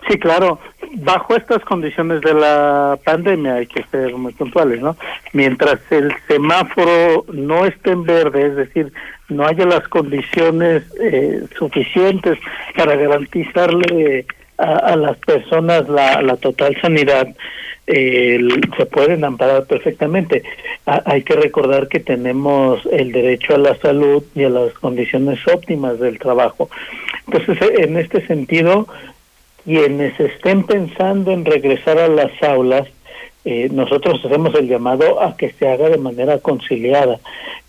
[0.08, 0.60] Sí, claro.
[1.00, 4.96] Bajo estas condiciones de la pandemia hay que ser muy puntuales, ¿no?
[5.32, 8.92] Mientras el semáforo no esté en verde, es decir,
[9.28, 12.38] no haya las condiciones eh, suficientes
[12.76, 14.26] para garantizarle
[14.56, 17.28] a, las personas la, la total sanidad,
[17.88, 20.42] se pueden amparar perfectamente.
[20.84, 25.98] hay que recordar que tenemos el derecho a la salud y a las condiciones óptimas
[25.98, 26.68] del trabajo.
[27.26, 28.86] Entonces, en este sentido,
[29.64, 32.88] quienes estén pensando en regresar a las aulas,
[33.44, 37.20] eh, nosotros hacemos el llamado a que se haga de manera conciliada.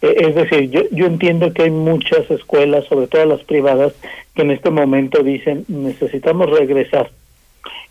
[0.01, 3.93] Eh, es decir, yo, yo entiendo que hay muchas escuelas, sobre todo las privadas,
[4.35, 7.11] que en este momento dicen necesitamos regresar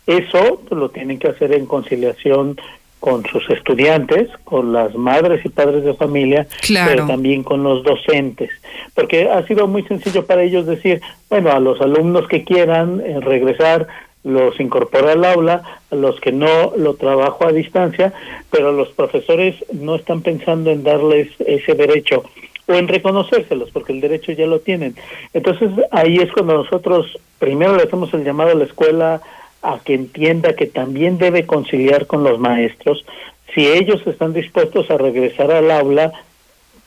[0.07, 2.57] eso lo tienen que hacer en conciliación
[2.99, 6.47] con sus estudiantes, con las madres y padres de familia,
[6.85, 8.49] pero también con los docentes,
[8.93, 13.19] porque ha sido muy sencillo para ellos decir, bueno, a los alumnos que quieran eh,
[13.21, 13.87] regresar,
[14.23, 18.11] los incorpora al aula, a los que no lo trabajo a distancia,
[18.51, 22.25] pero los profesores no están pensando en darles ese derecho
[22.67, 24.95] o en reconocérselos, porque el derecho ya lo tienen.
[25.33, 29.21] Entonces ahí es cuando nosotros primero le hacemos el llamado a la escuela
[29.61, 33.05] a que entienda que también debe conciliar con los maestros.
[33.53, 36.11] Si ellos están dispuestos a regresar al aula,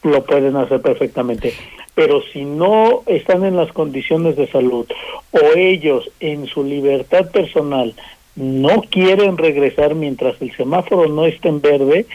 [0.03, 1.55] lo pueden hacer perfectamente.
[1.95, 4.87] Pero si no están en las condiciones de salud
[5.31, 7.95] o ellos en su libertad personal
[8.35, 12.07] no quieren regresar mientras el semáforo no esté en verde,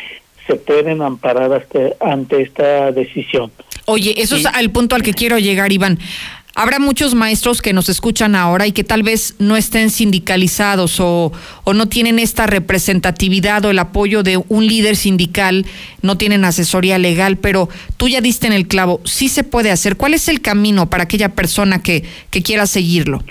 [0.48, 3.52] se pueden amparar hasta, ante esta decisión.
[3.86, 6.00] Oye, eso es el punto al que quiero llegar, Iván.
[6.60, 11.32] Habrá muchos maestros que nos escuchan ahora y que tal vez no estén sindicalizados o,
[11.64, 15.68] o, no tienen esta representatividad o el apoyo de un líder sindical,
[16.02, 19.98] no tienen asesoría legal, pero tú ya diste en el clavo, sí se puede hacer.
[19.98, 23.22] ¿Cuál es el camino para aquella persona que, que quiera seguirlo?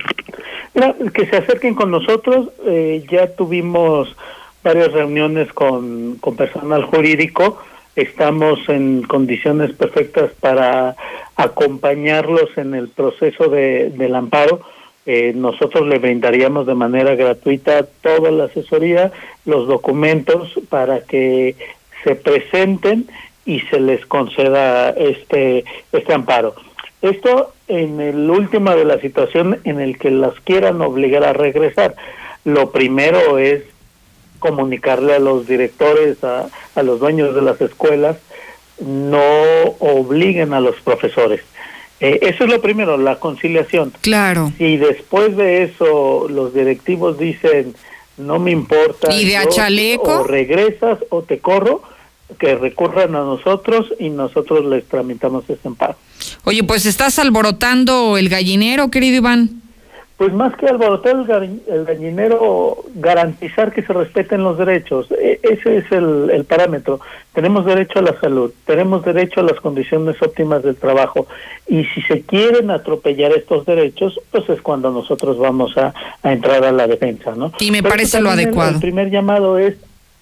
[1.12, 4.14] que se acerquen con nosotros, eh, ya tuvimos
[4.62, 7.58] varias reuniones con, con personal jurídico,
[7.96, 10.94] estamos en condiciones perfectas para
[11.34, 14.60] acompañarlos en el proceso de, del amparo.
[15.06, 19.12] Eh, nosotros le brindaríamos de manera gratuita toda la asesoría,
[19.44, 21.56] los documentos para que
[22.04, 23.06] se presenten
[23.44, 26.54] y se les conceda este este amparo.
[27.02, 31.94] Esto en el último de la situación en el que las quieran obligar a regresar.
[32.44, 33.62] Lo primero es
[34.38, 38.16] comunicarle a los directores, a, a los dueños de las escuelas,
[38.80, 39.20] no
[39.80, 41.40] obliguen a los profesores.
[42.00, 43.92] Eh, eso es lo primero, la conciliación.
[44.02, 44.52] Claro.
[44.58, 47.74] Si después de eso los directivos dicen,
[48.18, 50.20] no me importa, ¿Y de a chaleco?
[50.20, 51.82] o regresas o te corro,
[52.38, 55.94] que recurran a nosotros y nosotros les tramitamos ese amparo.
[56.44, 59.62] Oye, pues estás alborotando el gallinero, querido Iván.
[60.16, 65.08] Pues más que alborotar el, el gallinero, garantizar que se respeten los derechos.
[65.10, 67.00] E ese es el, el, parámetro.
[67.34, 71.26] Tenemos derecho a la salud, tenemos derecho a las condiciones óptimas del trabajo.
[71.68, 76.64] Y si se quieren atropellar estos derechos, pues es cuando nosotros vamos a, a entrar
[76.64, 77.52] a la defensa, ¿no?
[77.60, 78.70] Y me Pero parece lo adecuado.
[78.70, 79.76] El, el primer llamado es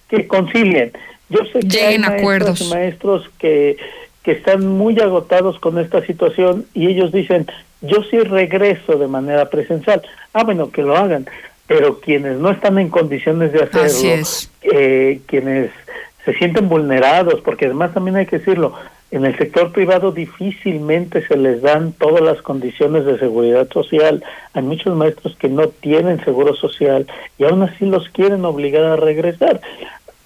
[0.09, 0.91] que concilien.
[1.29, 2.69] Yo sé que Lleguen hay acuerdos.
[2.69, 3.77] Maestros que,
[4.23, 7.47] que están muy agotados con esta situación y ellos dicen,
[7.87, 10.01] yo sí regreso de manera presencial.
[10.33, 11.25] Ah, bueno, que lo hagan.
[11.67, 14.27] Pero quienes no están en condiciones de hacerlo,
[14.61, 15.71] eh, quienes
[16.23, 18.75] se sienten vulnerados, porque además también hay que decirlo,
[19.11, 24.23] en el sector privado difícilmente se les dan todas las condiciones de seguridad social.
[24.53, 28.95] Hay muchos maestros que no tienen seguro social y aún así los quieren obligar a
[28.95, 29.61] regresar.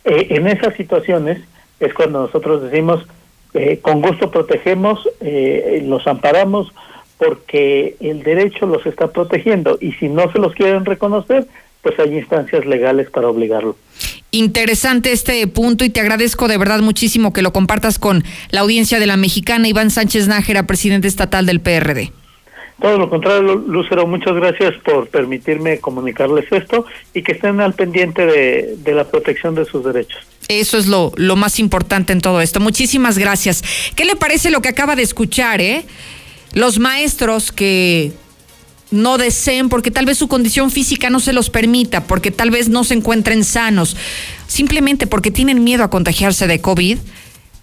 [0.05, 1.39] Eh, en esas situaciones
[1.79, 3.05] es cuando nosotros decimos,
[3.53, 6.71] eh, con gusto protegemos, eh, los amparamos,
[7.19, 11.45] porque el derecho los está protegiendo y si no se los quieren reconocer,
[11.83, 13.75] pues hay instancias legales para obligarlo.
[14.31, 18.99] Interesante este punto y te agradezco de verdad muchísimo que lo compartas con la audiencia
[18.99, 19.67] de la mexicana.
[19.67, 22.11] Iván Sánchez Nájera, presidente estatal del PRD.
[22.79, 28.25] Todo lo contrario, Lucero, muchas gracias por permitirme comunicarles esto y que estén al pendiente
[28.25, 30.21] de, de la protección de sus derechos.
[30.47, 32.61] Eso es lo, lo más importante en todo esto.
[32.61, 33.63] Muchísimas gracias.
[33.95, 35.83] ¿Qué le parece lo que acaba de escuchar, eh?
[36.53, 38.11] Los maestros que
[38.91, 42.69] no deseen porque tal vez su condición física no se los permita, porque tal vez
[42.69, 43.95] no se encuentren sanos,
[44.47, 46.97] simplemente porque tienen miedo a contagiarse de COVID,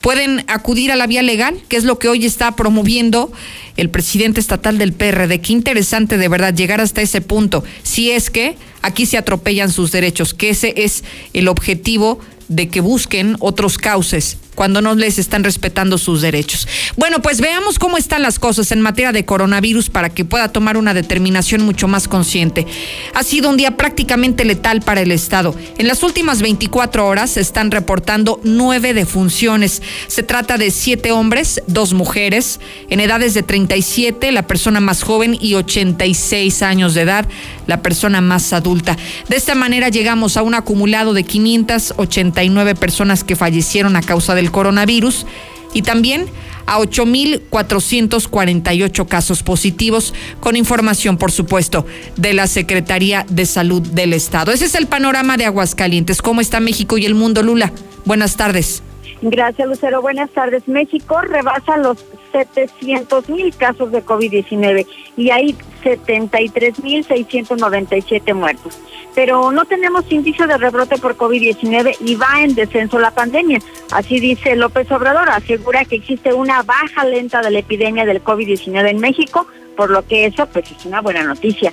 [0.01, 3.33] pueden acudir a la vía legal, que es lo que hoy está promoviendo
[3.77, 5.41] el presidente estatal del PRD.
[5.41, 9.91] Qué interesante de verdad llegar hasta ese punto, si es que aquí se atropellan sus
[9.91, 15.45] derechos, que ese es el objetivo de que busquen otros cauces cuando no les están
[15.45, 16.67] respetando sus derechos.
[16.97, 20.77] Bueno, pues veamos cómo están las cosas en materia de coronavirus para que pueda tomar
[20.77, 22.67] una determinación mucho más consciente.
[23.15, 25.55] Ha sido un día prácticamente letal para el Estado.
[25.79, 29.83] En las últimas 24 horas se están reportando nueve defunciones.
[30.09, 32.59] Se trata de siete hombres, dos mujeres,
[32.91, 37.27] en edades de 37, la persona más joven, y 86 años de edad,
[37.67, 38.97] la persona más adulta.
[39.29, 44.46] De esta manera llegamos a un acumulado de 589 personas que fallecieron a causa del
[44.51, 45.27] coronavirus
[45.75, 46.27] y también
[46.67, 54.53] a 8.448 casos positivos, con información, por supuesto, de la Secretaría de Salud del Estado.
[54.53, 56.23] Ese es el panorama de Aguascalientes.
[56.23, 57.73] ¿Cómo está México y el mundo, Lula?
[58.05, 58.83] Buenas tardes.
[59.23, 60.03] Gracias, Lucero.
[60.03, 60.69] Buenas tardes.
[60.69, 68.79] México rebasa los 700 mil casos de COVID-19 y hay 73 mil 697 muertos.
[69.15, 73.61] Pero no tenemos indicio de rebrote por COVID-19 y va en descenso la pandemia.
[73.91, 75.31] Así dice López Obrador.
[75.31, 80.07] Asegura que existe una baja lenta de la epidemia del COVID-19 en México, por lo
[80.07, 81.73] que eso pues es una buena noticia.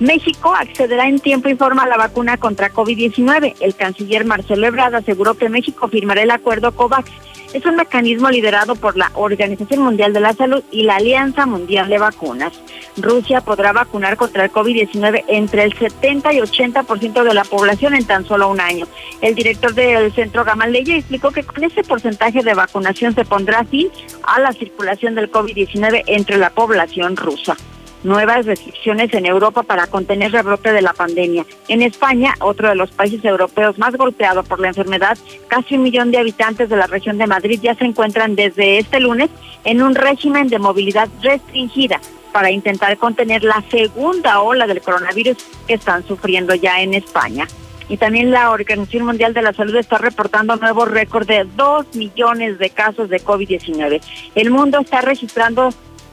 [0.00, 3.56] México accederá en tiempo y forma a la vacuna contra COVID-19.
[3.60, 7.10] El canciller Marcelo Ebrard aseguró que México firmará el acuerdo COVAX.
[7.52, 11.88] Es un mecanismo liderado por la Organización Mundial de la Salud y la Alianza Mundial
[11.88, 12.52] de Vacunas.
[12.96, 18.04] Rusia podrá vacunar contra el COVID-19 entre el 70 y 80% de la población en
[18.04, 18.86] tan solo un año.
[19.20, 23.88] El director del Centro Gamaleya explicó que con ese porcentaje de vacunación se pondrá fin
[24.22, 27.56] a la circulación del COVID-19 entre la población rusa.
[28.02, 31.44] Nuevas restricciones en Europa para contener el rebrote de la pandemia.
[31.68, 36.10] En España, otro de los países europeos más golpeado por la enfermedad, casi un millón
[36.10, 39.30] de habitantes de la región de Madrid ya se encuentran desde este lunes
[39.64, 42.00] en un régimen de movilidad restringida
[42.32, 47.46] para intentar contener la segunda ola del coronavirus que están sufriendo ya en España
[47.88, 52.58] y también la Organización Mundial de la Salud está reportando nuevo récord de 2 millones
[52.58, 54.00] de casos de COVID-19.
[54.34, 55.70] El mundo está registrando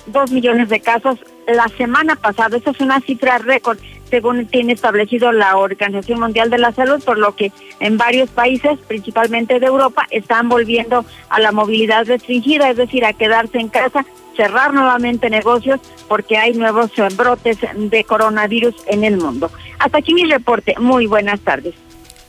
[0.08, 2.58] 2 millones de casos la semana pasada.
[2.58, 3.78] Esa es una cifra récord,
[4.10, 8.80] según tiene establecido la Organización Mundial de la Salud, por lo que en varios países,
[8.88, 14.06] principalmente de Europa, están volviendo a la movilidad restringida, es decir, a quedarse en casa
[14.36, 19.50] cerrar nuevamente negocios porque hay nuevos brotes de coronavirus en el mundo.
[19.80, 20.76] Hasta aquí mi reporte.
[20.78, 21.74] Muy buenas tardes.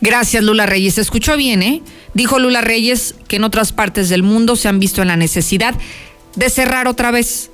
[0.00, 0.94] Gracias, Lula Reyes.
[0.94, 1.82] Se escuchó bien, ¿eh?
[2.14, 5.74] Dijo Lula Reyes que en otras partes del mundo se han visto en la necesidad
[6.36, 7.50] de cerrar otra vez.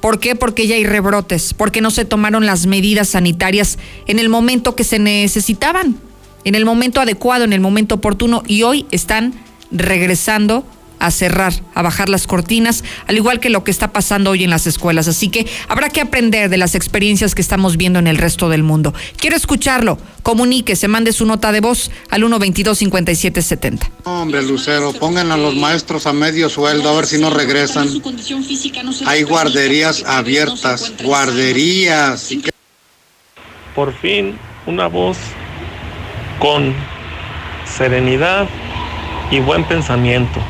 [0.00, 0.36] ¿Por qué?
[0.36, 4.84] Porque ya hay rebrotes, porque no se tomaron las medidas sanitarias en el momento que
[4.84, 5.96] se necesitaban,
[6.44, 9.34] en el momento adecuado, en el momento oportuno, y hoy están
[9.70, 10.64] regresando
[10.98, 14.50] a cerrar, a bajar las cortinas, al igual que lo que está pasando hoy en
[14.50, 15.08] las escuelas.
[15.08, 18.62] Así que habrá que aprender de las experiencias que estamos viendo en el resto del
[18.62, 18.94] mundo.
[19.16, 19.98] Quiero escucharlo.
[20.22, 23.90] Comunique, se mande su nota de voz al 122-5770.
[24.04, 27.88] Hombre, Lucero, pongan a los maestros a medio sueldo a ver si no regresan.
[29.06, 32.30] Hay guarderías abiertas, guarderías.
[33.74, 34.36] Por fin,
[34.66, 35.16] una voz
[36.40, 36.74] con
[37.64, 38.48] serenidad
[39.30, 40.40] y buen pensamiento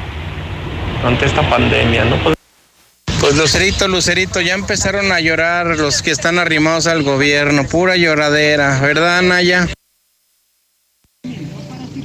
[1.04, 2.22] ante esta pandemia, ¿no?
[2.22, 2.36] Pues,
[3.20, 8.80] pues Lucerito, Lucerito, ya empezaron a llorar los que están arrimados al gobierno, pura lloradera,
[8.80, 9.68] ¿verdad, Naya?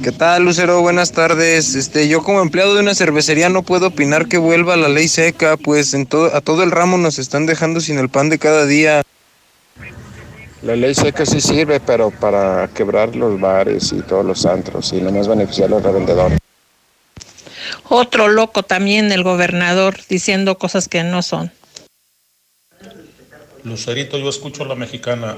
[0.02, 0.82] ¿Qué tal, Lucero?
[0.82, 1.74] Buenas tardes.
[1.74, 5.56] Este, yo como empleado de una cervecería no puedo opinar que vuelva la ley seca,
[5.56, 8.66] pues en todo, a todo el ramo nos están dejando sin el pan de cada
[8.66, 9.00] día.
[10.60, 15.00] La ley seca sí sirve, pero para quebrar los bares y todos los antros y
[15.00, 16.38] no más beneficiar a los revendedores.
[17.88, 21.52] Otro loco también, el gobernador, diciendo cosas que no son.
[23.64, 25.36] Lucerito, yo escucho a la mexicana.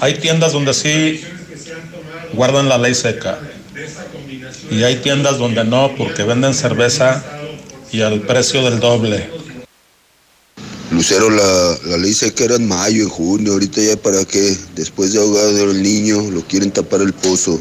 [0.00, 1.22] Hay tiendas donde sí
[2.32, 3.38] guardan la ley seca.
[4.70, 7.22] Y hay tiendas donde no, porque venden cerveza
[7.92, 9.28] y al precio del doble.
[10.90, 15.12] Lucero, la, la ley seca era en mayo, en junio, ahorita ya para qué, después
[15.12, 17.60] de ahogado el niño, lo quieren tapar el pozo.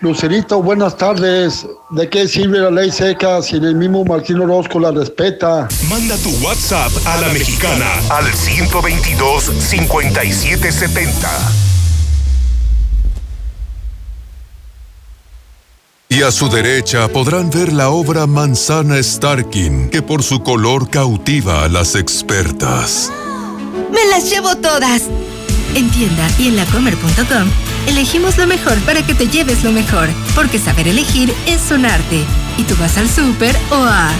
[0.00, 1.66] Lucerito, buenas tardes.
[1.88, 5.66] ¿De qué sirve la ley seca si el mismo Martín Orozco la respeta?
[5.88, 11.08] Manda tu WhatsApp a la mexicana al 122-5770.
[16.10, 21.64] Y a su derecha podrán ver la obra Manzana Starkin, que por su color cautiva
[21.64, 23.10] a las expertas.
[23.90, 25.04] ¡Me las llevo todas!
[25.76, 27.50] En tienda y en lacomer.com
[27.86, 32.24] elegimos lo mejor para que te lleves lo mejor, porque saber elegir es un arte.
[32.56, 34.10] Y tú vas al súper o a...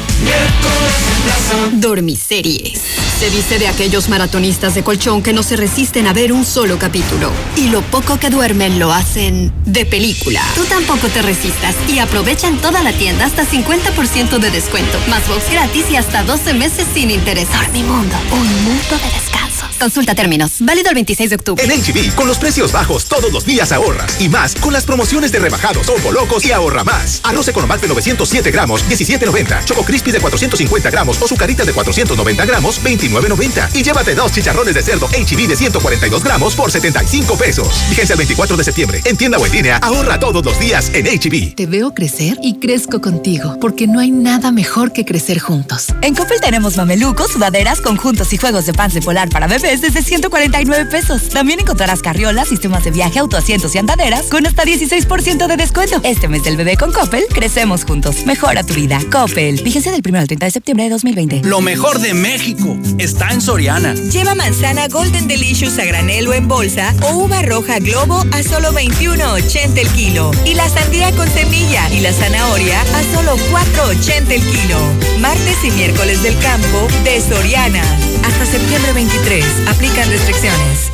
[1.72, 2.78] Dormiseries.
[3.18, 6.78] Se dice de aquellos maratonistas de colchón que no se resisten a ver un solo
[6.78, 7.30] capítulo.
[7.56, 10.42] Y lo poco que duermen lo hacen de película.
[10.54, 15.26] Tú tampoco te resistas y aprovecha en toda la tienda hasta 50% de descuento, más
[15.26, 17.48] box gratis y hasta 12 meses sin interés.
[17.50, 19.35] Dormimundo, un mundo de descanso.
[19.78, 20.52] Consulta términos.
[20.60, 21.64] Válido el 26 de octubre.
[21.64, 24.20] En HB, con los precios bajos todos los días ahorras.
[24.20, 27.20] Y más, con las promociones de rebajados, o locos y ahorra más.
[27.24, 29.64] Arroz Economat de 907 gramos, 17.90.
[29.64, 33.74] Choco Crispy de 450 gramos o sucaritas de 490 gramos, 29.90.
[33.74, 37.68] Y llévate dos chicharrones de cerdo HB de 142 gramos por 75 pesos.
[37.88, 39.02] Fíjense el 24 de septiembre.
[39.04, 41.54] En tienda o en línea, ahorra todos los días en HB.
[41.56, 45.88] Te veo crecer y crezco contigo, porque no hay nada mejor que crecer juntos.
[46.02, 50.86] En Coppel tenemos mamelucos, sudaderas, conjuntos y juegos de de polar para bebés desde 149
[50.86, 51.28] pesos.
[51.28, 56.00] También encontrarás carriolas, sistemas de viaje, autoasientos y andaderas con hasta 16% de descuento.
[56.04, 58.24] Este mes del bebé con Coppel, crecemos juntos.
[58.26, 59.00] Mejora tu vida.
[59.10, 59.58] Coppel.
[59.58, 61.42] Fíjense del 1 al 30 de septiembre de 2020.
[61.42, 63.94] Lo mejor de México está en Soriana.
[63.94, 68.72] Lleva manzana Golden Delicious a granel o en bolsa o uva roja Globo a solo
[68.72, 70.30] 21.80 el kilo.
[70.44, 74.78] Y la sandía con semilla y la zanahoria a solo 4.80 el kilo.
[75.18, 77.82] Martes y miércoles del campo de Soriana.
[78.24, 79.55] Hasta septiembre 23.
[79.68, 80.90] Aplican restricciones.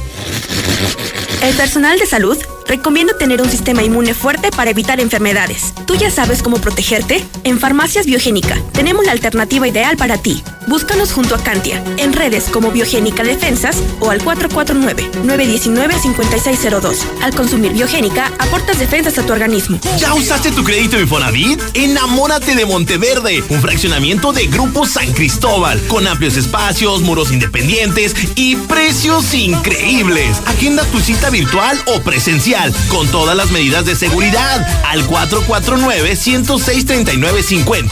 [1.42, 2.38] El personal de salud
[2.72, 5.74] recomiendo tener un sistema inmune fuerte para evitar enfermedades.
[5.86, 7.22] ¿Tú ya sabes cómo protegerte?
[7.44, 10.42] En Farmacias Biogénica tenemos la alternativa ideal para ti.
[10.68, 16.96] Búscanos junto a Cantia, en redes como Biogénica Defensas o al 449-919-5602.
[17.20, 19.80] Al consumir Biogénica, aportas defensas a tu organismo.
[19.98, 21.60] ¿Ya usaste tu crédito Infonavit?
[21.74, 28.54] Enamórate de Monteverde, un fraccionamiento de Grupo San Cristóbal, con amplios espacios, muros independientes y
[28.56, 30.40] precios increíbles.
[30.46, 37.88] Agenda tu cita virtual o presencial, con todas las medidas de seguridad, al 449-106-3950.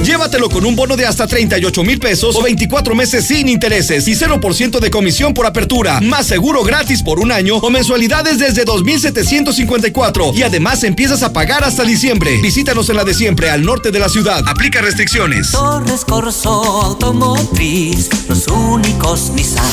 [0.04, 4.14] Llévatelo con un bono de hasta 38 mil pesos o 24 meses sin intereses y
[4.14, 6.00] 0% de comisión por apertura.
[6.00, 10.32] Más seguro gratis por un año o mensualidades desde 2,754.
[10.34, 12.40] Y además empiezas a pagar hasta diciembre.
[12.42, 14.42] Visítanos en la de siempre, al norte de la ciudad.
[14.48, 15.52] Aplica restricciones.
[15.52, 19.66] Torres Corso Automotriz, los únicos Nissan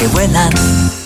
[0.00, 1.05] que vuelan.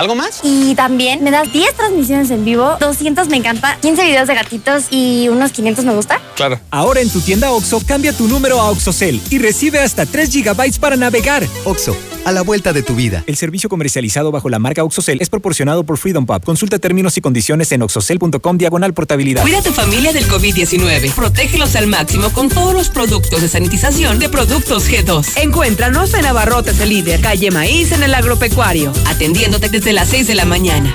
[0.00, 0.40] ¿Algo más?
[0.42, 4.84] Y también me das 10 transmisiones en vivo, 200 me encanta, 15 videos de gatitos
[4.88, 6.18] y unos 500 me gusta.
[6.36, 6.58] Claro.
[6.70, 10.80] Ahora en tu tienda OXO, cambia tu número a OXOCEL y recibe hasta 3 GB
[10.80, 11.46] para navegar.
[11.66, 11.94] OXO,
[12.24, 13.24] a la vuelta de tu vida.
[13.26, 16.44] El servicio comercializado bajo la marca OXOCEL es proporcionado por Freedom Pub.
[16.44, 19.42] Consulta términos y condiciones en oxocel.com diagonal portabilidad.
[19.42, 21.12] Cuida a tu familia del COVID-19.
[21.12, 25.42] Protégelos al máximo con todos los productos de sanitización de Productos G2.
[25.42, 28.92] Encuéntranos en Abarrotes el líder, calle Maíz en el agropecuario.
[29.06, 30.94] Atendiéndote desde las 6 de la mañana.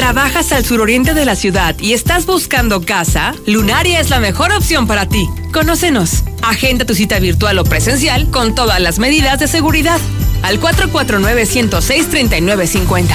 [0.00, 3.34] ¿Trabajas al suroriente de la ciudad y estás buscando casa?
[3.44, 5.28] Lunaria es la mejor opción para ti.
[5.52, 6.24] Conócenos.
[6.40, 10.00] Agenda tu cita virtual o presencial con todas las medidas de seguridad.
[10.40, 13.08] Al 449-106-3950.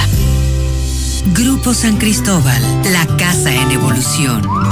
[1.34, 2.62] Grupo San Cristóbal,
[2.92, 4.65] la casa en evolución.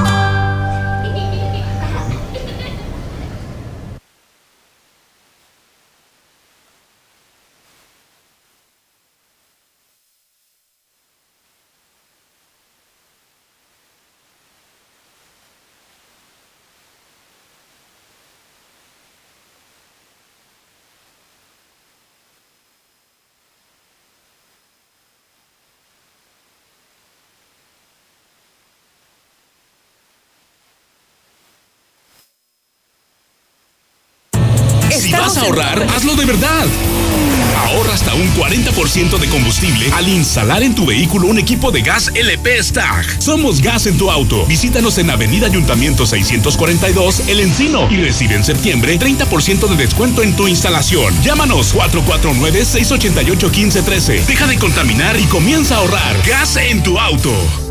[39.94, 43.22] Al instalar en tu vehículo un equipo de gas LP Stag.
[43.22, 44.44] Somos gas en tu auto.
[44.46, 47.90] Visítanos en Avenida Ayuntamiento 642, El Encino.
[47.90, 51.14] Y recibe en septiembre 30% de descuento en tu instalación.
[51.22, 54.26] Llámanos 449-688-1513.
[54.26, 56.22] Deja de contaminar y comienza a ahorrar.
[56.26, 57.63] Gas en tu auto.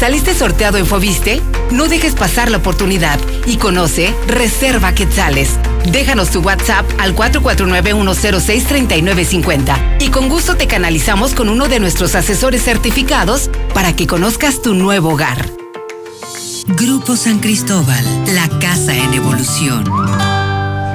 [0.00, 1.42] ¿Saliste sorteado en Fobiste?
[1.72, 5.58] No dejes pasar la oportunidad y conoce Reserva Quetzales.
[5.92, 12.64] Déjanos tu WhatsApp al 449-106-3950 y con gusto te canalizamos con uno de nuestros asesores
[12.64, 15.50] certificados para que conozcas tu nuevo hogar.
[16.66, 18.02] Grupo San Cristóbal,
[18.34, 19.84] la casa en evolución.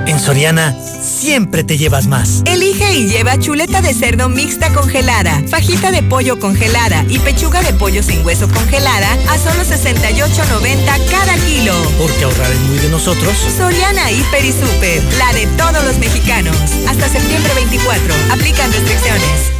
[0.07, 0.75] En Soriana,
[1.15, 2.41] siempre te llevas más.
[2.45, 7.73] Elige y lleva chuleta de cerdo mixta congelada, fajita de pollo congelada y pechuga de
[7.73, 11.73] pollo sin hueso congelada a solo 68.90 cada kilo.
[11.97, 13.33] Porque ahorrar es muy de nosotros.
[13.57, 16.57] Soriana Hiper y Super, la de todos los mexicanos.
[16.87, 18.13] Hasta septiembre 24.
[18.31, 19.51] Aplican restricciones.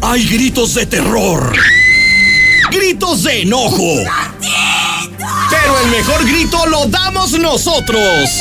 [0.00, 1.52] Hay gritos de terror.
[2.72, 3.96] Gritos de enojo.
[5.50, 8.40] Pero el mejor grito lo damos nosotros.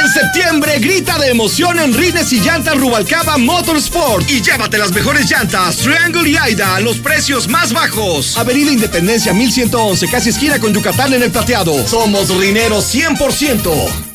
[0.00, 5.30] En septiembre grita de emoción en Rines y Llantas Rubalcaba Motorsport y llévate las mejores
[5.30, 8.38] llantas Triangle y Aida a los precios más bajos.
[8.38, 11.86] Avenida Independencia 1111, casi esquina con Yucatán en el plateado.
[11.86, 14.09] Somos rineros 100%.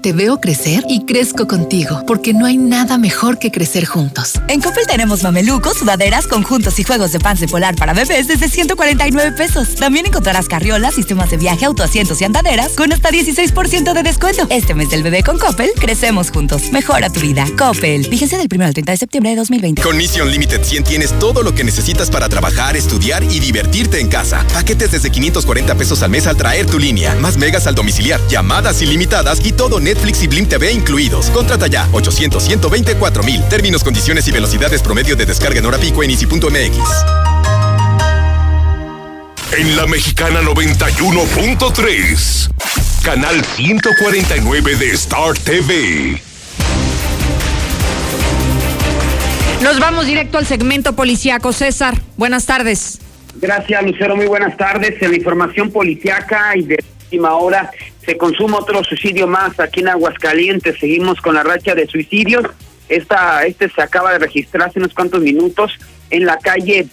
[0.00, 4.34] Te veo crecer y crezco contigo, porque no hay nada mejor que crecer juntos.
[4.46, 9.32] En Coppel tenemos mamelucos, sudaderas, conjuntos y juegos de de polar para bebés desde 149
[9.32, 9.74] pesos.
[9.74, 14.46] También encontrarás carriolas, sistemas de viaje, autoasientos y andaderas con hasta 16% de descuento.
[14.50, 16.70] Este mes del bebé con Coppel, crecemos juntos.
[16.70, 17.44] Mejora tu vida.
[17.58, 18.06] Coppel.
[18.06, 19.82] Fíjense del 1 al 30 de septiembre de 2020.
[19.82, 24.08] Con Mission Limited 100 tienes todo lo que necesitas para trabajar, estudiar y divertirte en
[24.08, 24.46] casa.
[24.52, 27.14] Paquetes desde 540 pesos al mes al traer tu línea.
[27.16, 31.30] Más megas al domiciliar, llamadas ilimitadas y todo Netflix y Blim TV incluidos.
[31.30, 33.42] Contrata ya 800 124 mil.
[33.48, 36.78] Términos, condiciones y velocidades promedio de descarga en hora pico en easy.mx.
[39.58, 42.50] En la mexicana 91.3,
[43.02, 46.22] canal 149 de Star TV.
[49.62, 51.52] Nos vamos directo al segmento policiaco.
[51.52, 52.98] César, buenas tardes.
[53.36, 54.16] Gracias, Lucero.
[54.16, 55.00] Muy buenas tardes.
[55.02, 56.78] En la información policiaca y de
[57.12, 57.70] última hora
[58.06, 60.78] se consuma otro suicidio más aquí en Aguascalientes.
[60.78, 62.46] Seguimos con la racha de suicidios.
[62.88, 66.86] Esta, este se acaba de registrar hace unos cuantos minutos en la calle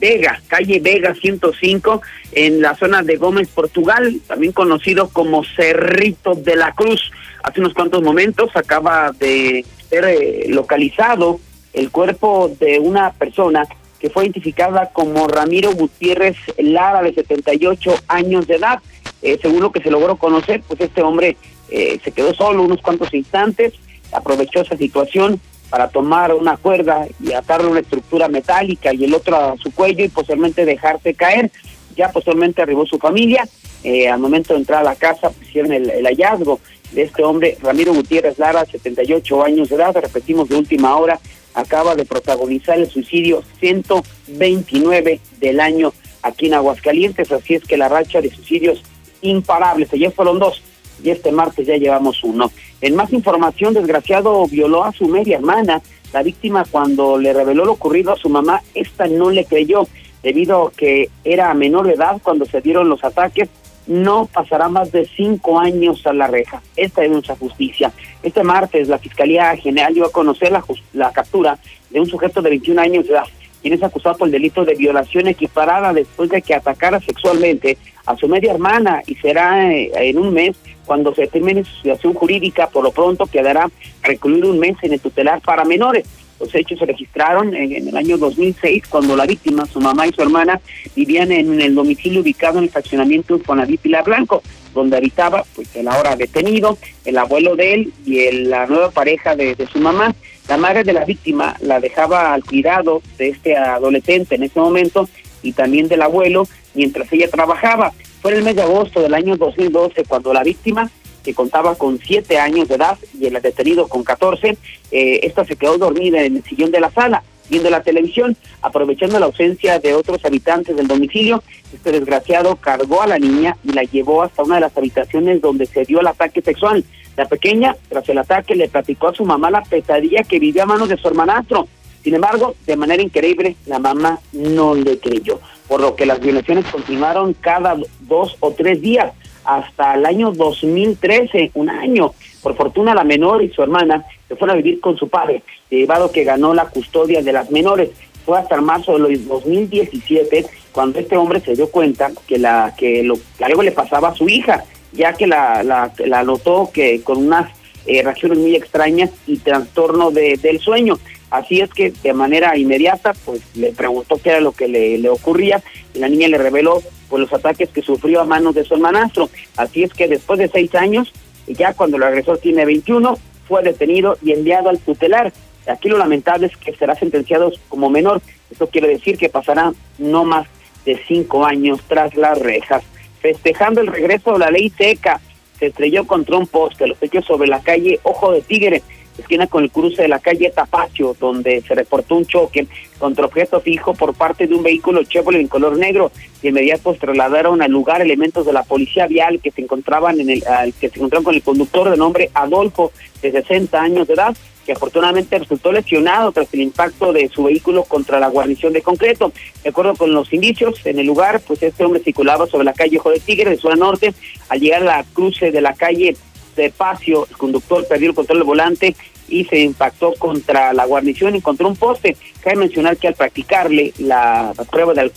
[0.00, 2.00] Vega, calle Vega 105,
[2.32, 7.10] en la zona de Gómez, Portugal, también conocido como Cerrito de la Cruz.
[7.42, 11.38] Hace unos cuantos momentos acaba de ser eh, localizado
[11.74, 13.64] el cuerpo de una persona
[13.98, 18.80] que fue identificada como Ramiro Gutiérrez Lara, de 78 años de edad.
[19.26, 21.36] Eh, según lo que se logró conocer, pues este hombre
[21.68, 23.72] eh, se quedó solo unos cuantos instantes,
[24.12, 29.34] aprovechó esa situación para tomar una cuerda y atarle una estructura metálica y el otro
[29.36, 31.50] a su cuello y posteriormente dejarse caer.
[31.96, 33.48] Ya posteriormente arribó su familia,
[33.82, 36.60] eh, al momento de entrar a la casa hicieron el, el, hallazgo
[36.92, 41.18] de este hombre, Ramiro Gutiérrez Lara, 78 años de edad, repetimos de última hora,
[41.52, 47.88] acaba de protagonizar el suicidio 129 del año aquí en Aguascalientes, así es que la
[47.88, 48.84] racha de suicidios
[49.22, 49.92] imparables.
[49.92, 50.62] Ayer fueron dos
[51.02, 52.50] y este martes ya llevamos uno.
[52.80, 55.82] En más información, desgraciado violó a su media hermana.
[56.12, 59.86] La víctima cuando le reveló lo ocurrido a su mamá, esta no le creyó
[60.22, 63.48] debido a que era menor de edad cuando se dieron los ataques.
[63.86, 66.60] No pasará más de cinco años a la reja.
[66.74, 67.92] Esta es nuestra justicia.
[68.22, 71.58] Este martes la Fiscalía General dio a conocer la, la captura
[71.90, 73.26] de un sujeto de 21 años de edad
[73.66, 78.14] quien es acusado por el delito de violación equiparada después de que atacara sexualmente a
[78.14, 82.68] su media hermana y será eh, en un mes cuando se termine su situación jurídica,
[82.68, 83.68] por lo pronto quedará
[84.04, 86.04] recluido un mes en el tutelar para menores.
[86.38, 90.22] Los hechos se registraron en, el año 2006 cuando la víctima, su mamá y su
[90.22, 90.60] hermana
[90.94, 94.44] vivían en el domicilio ubicado en el fraccionamiento Fonaví Pilar Blanco,
[94.74, 99.56] donde habitaba pues el ahora detenido, el abuelo de él y la nueva pareja de
[99.72, 100.14] su mamá.
[100.48, 105.08] La madre de la víctima la dejaba al cuidado de este adolescente en ese momento
[105.42, 107.92] y también del abuelo mientras ella trabajaba.
[108.22, 110.90] Fue en el mes de agosto del año 2012 cuando la víctima,
[111.24, 114.56] que contaba con siete años de edad y el detenido con 14,
[114.92, 119.18] eh, esta se quedó dormida en el sillón de la sala viendo la televisión, aprovechando
[119.18, 121.42] la ausencia de otros habitantes del domicilio,
[121.72, 125.66] este desgraciado cargó a la niña y la llevó hasta una de las habitaciones donde
[125.66, 126.84] se dio el ataque sexual.
[127.16, 130.66] La pequeña, tras el ataque, le platicó a su mamá la pesadilla que vivía a
[130.66, 131.66] manos de su hermanastro.
[132.02, 136.66] Sin embargo, de manera increíble, la mamá no le creyó, por lo que las violaciones
[136.66, 139.12] continuaron cada dos o tres días
[139.44, 142.12] hasta el año 2013, un año.
[142.42, 146.12] Por fortuna la menor y su hermana se fueron a vivir con su padre, llevado
[146.12, 147.90] que ganó la custodia de las menores.
[148.24, 153.02] Fue hasta el marzo de 2017 cuando este hombre se dio cuenta que la que,
[153.02, 154.64] lo, algo le pasaba a su hija,
[154.96, 157.50] ya que la, la, notó que con unas
[157.86, 160.98] eh, reacciones muy extrañas y trastorno de, del sueño.
[161.30, 165.08] Así es que de manera inmediata, pues le preguntó qué era lo que le, le
[165.08, 165.62] ocurría
[165.94, 169.28] y la niña le reveló pues los ataques que sufrió a manos de su hermanastro.
[169.56, 171.12] Así es que después de seis años,
[171.46, 175.32] ya cuando el agresor tiene 21, fue detenido y enviado al tutelar.
[175.68, 178.20] Aquí lo lamentable es que será sentenciado como menor.
[178.50, 180.46] Esto quiere decir que pasará no más
[180.84, 182.84] de cinco años tras las rejas.
[183.26, 185.20] Festejando el regreso de la ley seca,
[185.58, 188.84] se estrelló contra un poste, los hechos sobre la calle Ojo de Tigre,
[189.18, 192.68] esquina con el cruce de la calle Tapacio, donde se reportó un choque
[193.00, 196.12] contra objeto fijo por parte de un vehículo Chevrolet en color negro.
[196.40, 200.44] De inmediato trasladaron al lugar elementos de la policía vial que se encontraban en el
[200.80, 204.72] que se encontraron con el conductor de nombre Adolfo, de 60 años de edad, que
[204.72, 209.32] afortunadamente resultó lesionado tras el impacto de su vehículo contra la guarnición de concreto.
[209.62, 212.98] De acuerdo con los indicios, en el lugar, pues este hombre circulaba sobre la calle
[212.98, 214.12] Ojo de Tigre de zona norte.
[214.48, 216.16] Al llegar a la cruce de la calle
[216.56, 218.96] de Pacio, el conductor perdió el control del volante
[219.28, 222.16] y se impactó contra la guarnición y contra un poste.
[222.40, 225.10] Cabe mencionar que al practicarle la, prueba de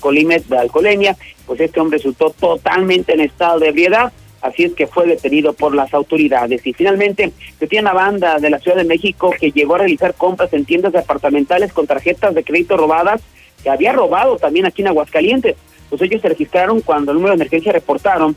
[0.48, 4.12] de alcoholemia, pues este hombre resultó totalmente en estado de ebriedad,
[4.42, 6.66] así es que fue detenido por las autoridades.
[6.66, 10.14] Y finalmente, se tiene una banda de la Ciudad de México que llegó a realizar
[10.14, 13.22] compras en tiendas departamentales con tarjetas de crédito robadas,
[13.64, 15.56] que había robado también aquí en Aguascalientes.
[15.90, 18.36] Pues ellos se registraron cuando el número de emergencia reportaron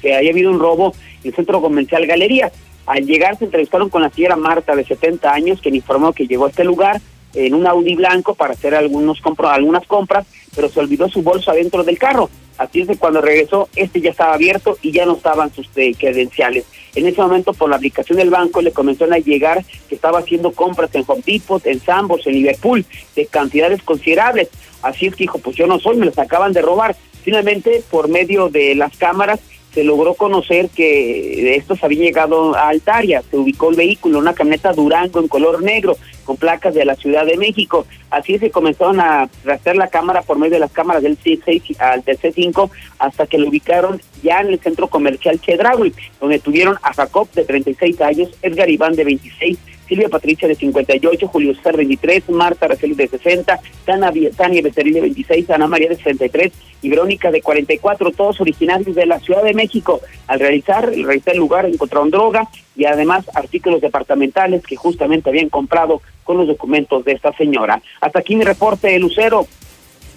[0.00, 2.52] que había habido un robo en el centro comercial Galería.
[2.86, 6.44] Al llegar se entrevistaron con la señora Marta de 70 años, quien informó que llegó
[6.44, 7.00] a este lugar
[7.34, 11.82] en un Audi blanco para hacer algunos algunas compras, pero se olvidó su bolsa dentro
[11.82, 12.28] del carro.
[12.58, 15.94] Así es que cuando regresó, este ya estaba abierto y ya no estaban sus eh,
[15.98, 16.64] credenciales.
[16.94, 20.52] En ese momento, por la aplicación del banco, le comenzó a llegar que estaba haciendo
[20.52, 22.86] compras en Home Depot, en Sambors, en Liverpool,
[23.16, 24.48] de cantidades considerables.
[24.82, 26.94] Así es que dijo, pues yo no soy, me los acaban de robar.
[27.24, 29.40] Finalmente, por medio de las cámaras,
[29.74, 34.72] se logró conocer que estos habían llegado a Altaria, se ubicó el vehículo, una camioneta
[34.72, 37.84] Durango en color negro, con placas de la Ciudad de México.
[38.08, 42.04] Así se comenzaron a rastrear la cámara por medio de las cámaras del C6 al
[42.04, 42.70] C5
[43.00, 47.44] hasta que lo ubicaron ya en el centro comercial Chedraui, donde tuvieron a Jacob de
[47.44, 52.94] 36 años, Edgar Iván de 26, Silvia Patricia de 58, Julio César 23, Marta Araceli
[52.94, 58.10] de 60, Tania, Tania Becerril de 26, Ana María de 63 y Verónica de 44,
[58.12, 60.00] todos originarios de la Ciudad de México.
[60.26, 66.02] Al realizar, realizar el lugar encontraron droga y además artículos departamentales que justamente habían comprado
[66.24, 67.80] con los documentos de esta señora.
[68.00, 69.46] Hasta aquí mi reporte, Lucero.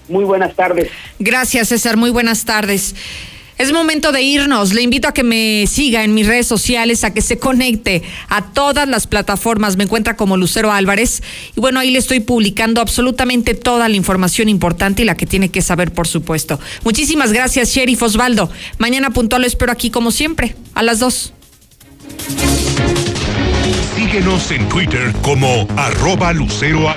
[0.10, 0.90] Muy buenas tardes.
[1.20, 1.98] Gracias, César.
[1.98, 2.96] Muy buenas tardes.
[3.58, 4.74] Es momento de irnos.
[4.74, 8.54] Le invito a que me siga en mis redes sociales, a que se conecte a
[8.54, 9.78] todas las plataformas.
[9.78, 11.24] Me encuentra como Lucero Álvarez.
[11.56, 15.50] Y bueno, ahí le estoy publicando absolutamente toda la información importante y la que tiene
[15.50, 16.60] que saber, por supuesto.
[16.84, 18.50] Muchísimas gracias, Sheriff Osvaldo.
[18.78, 21.34] Mañana puntual lo espero aquí como siempre, a las dos.
[23.96, 26.90] Síguenos en Twitter como arroba Lucero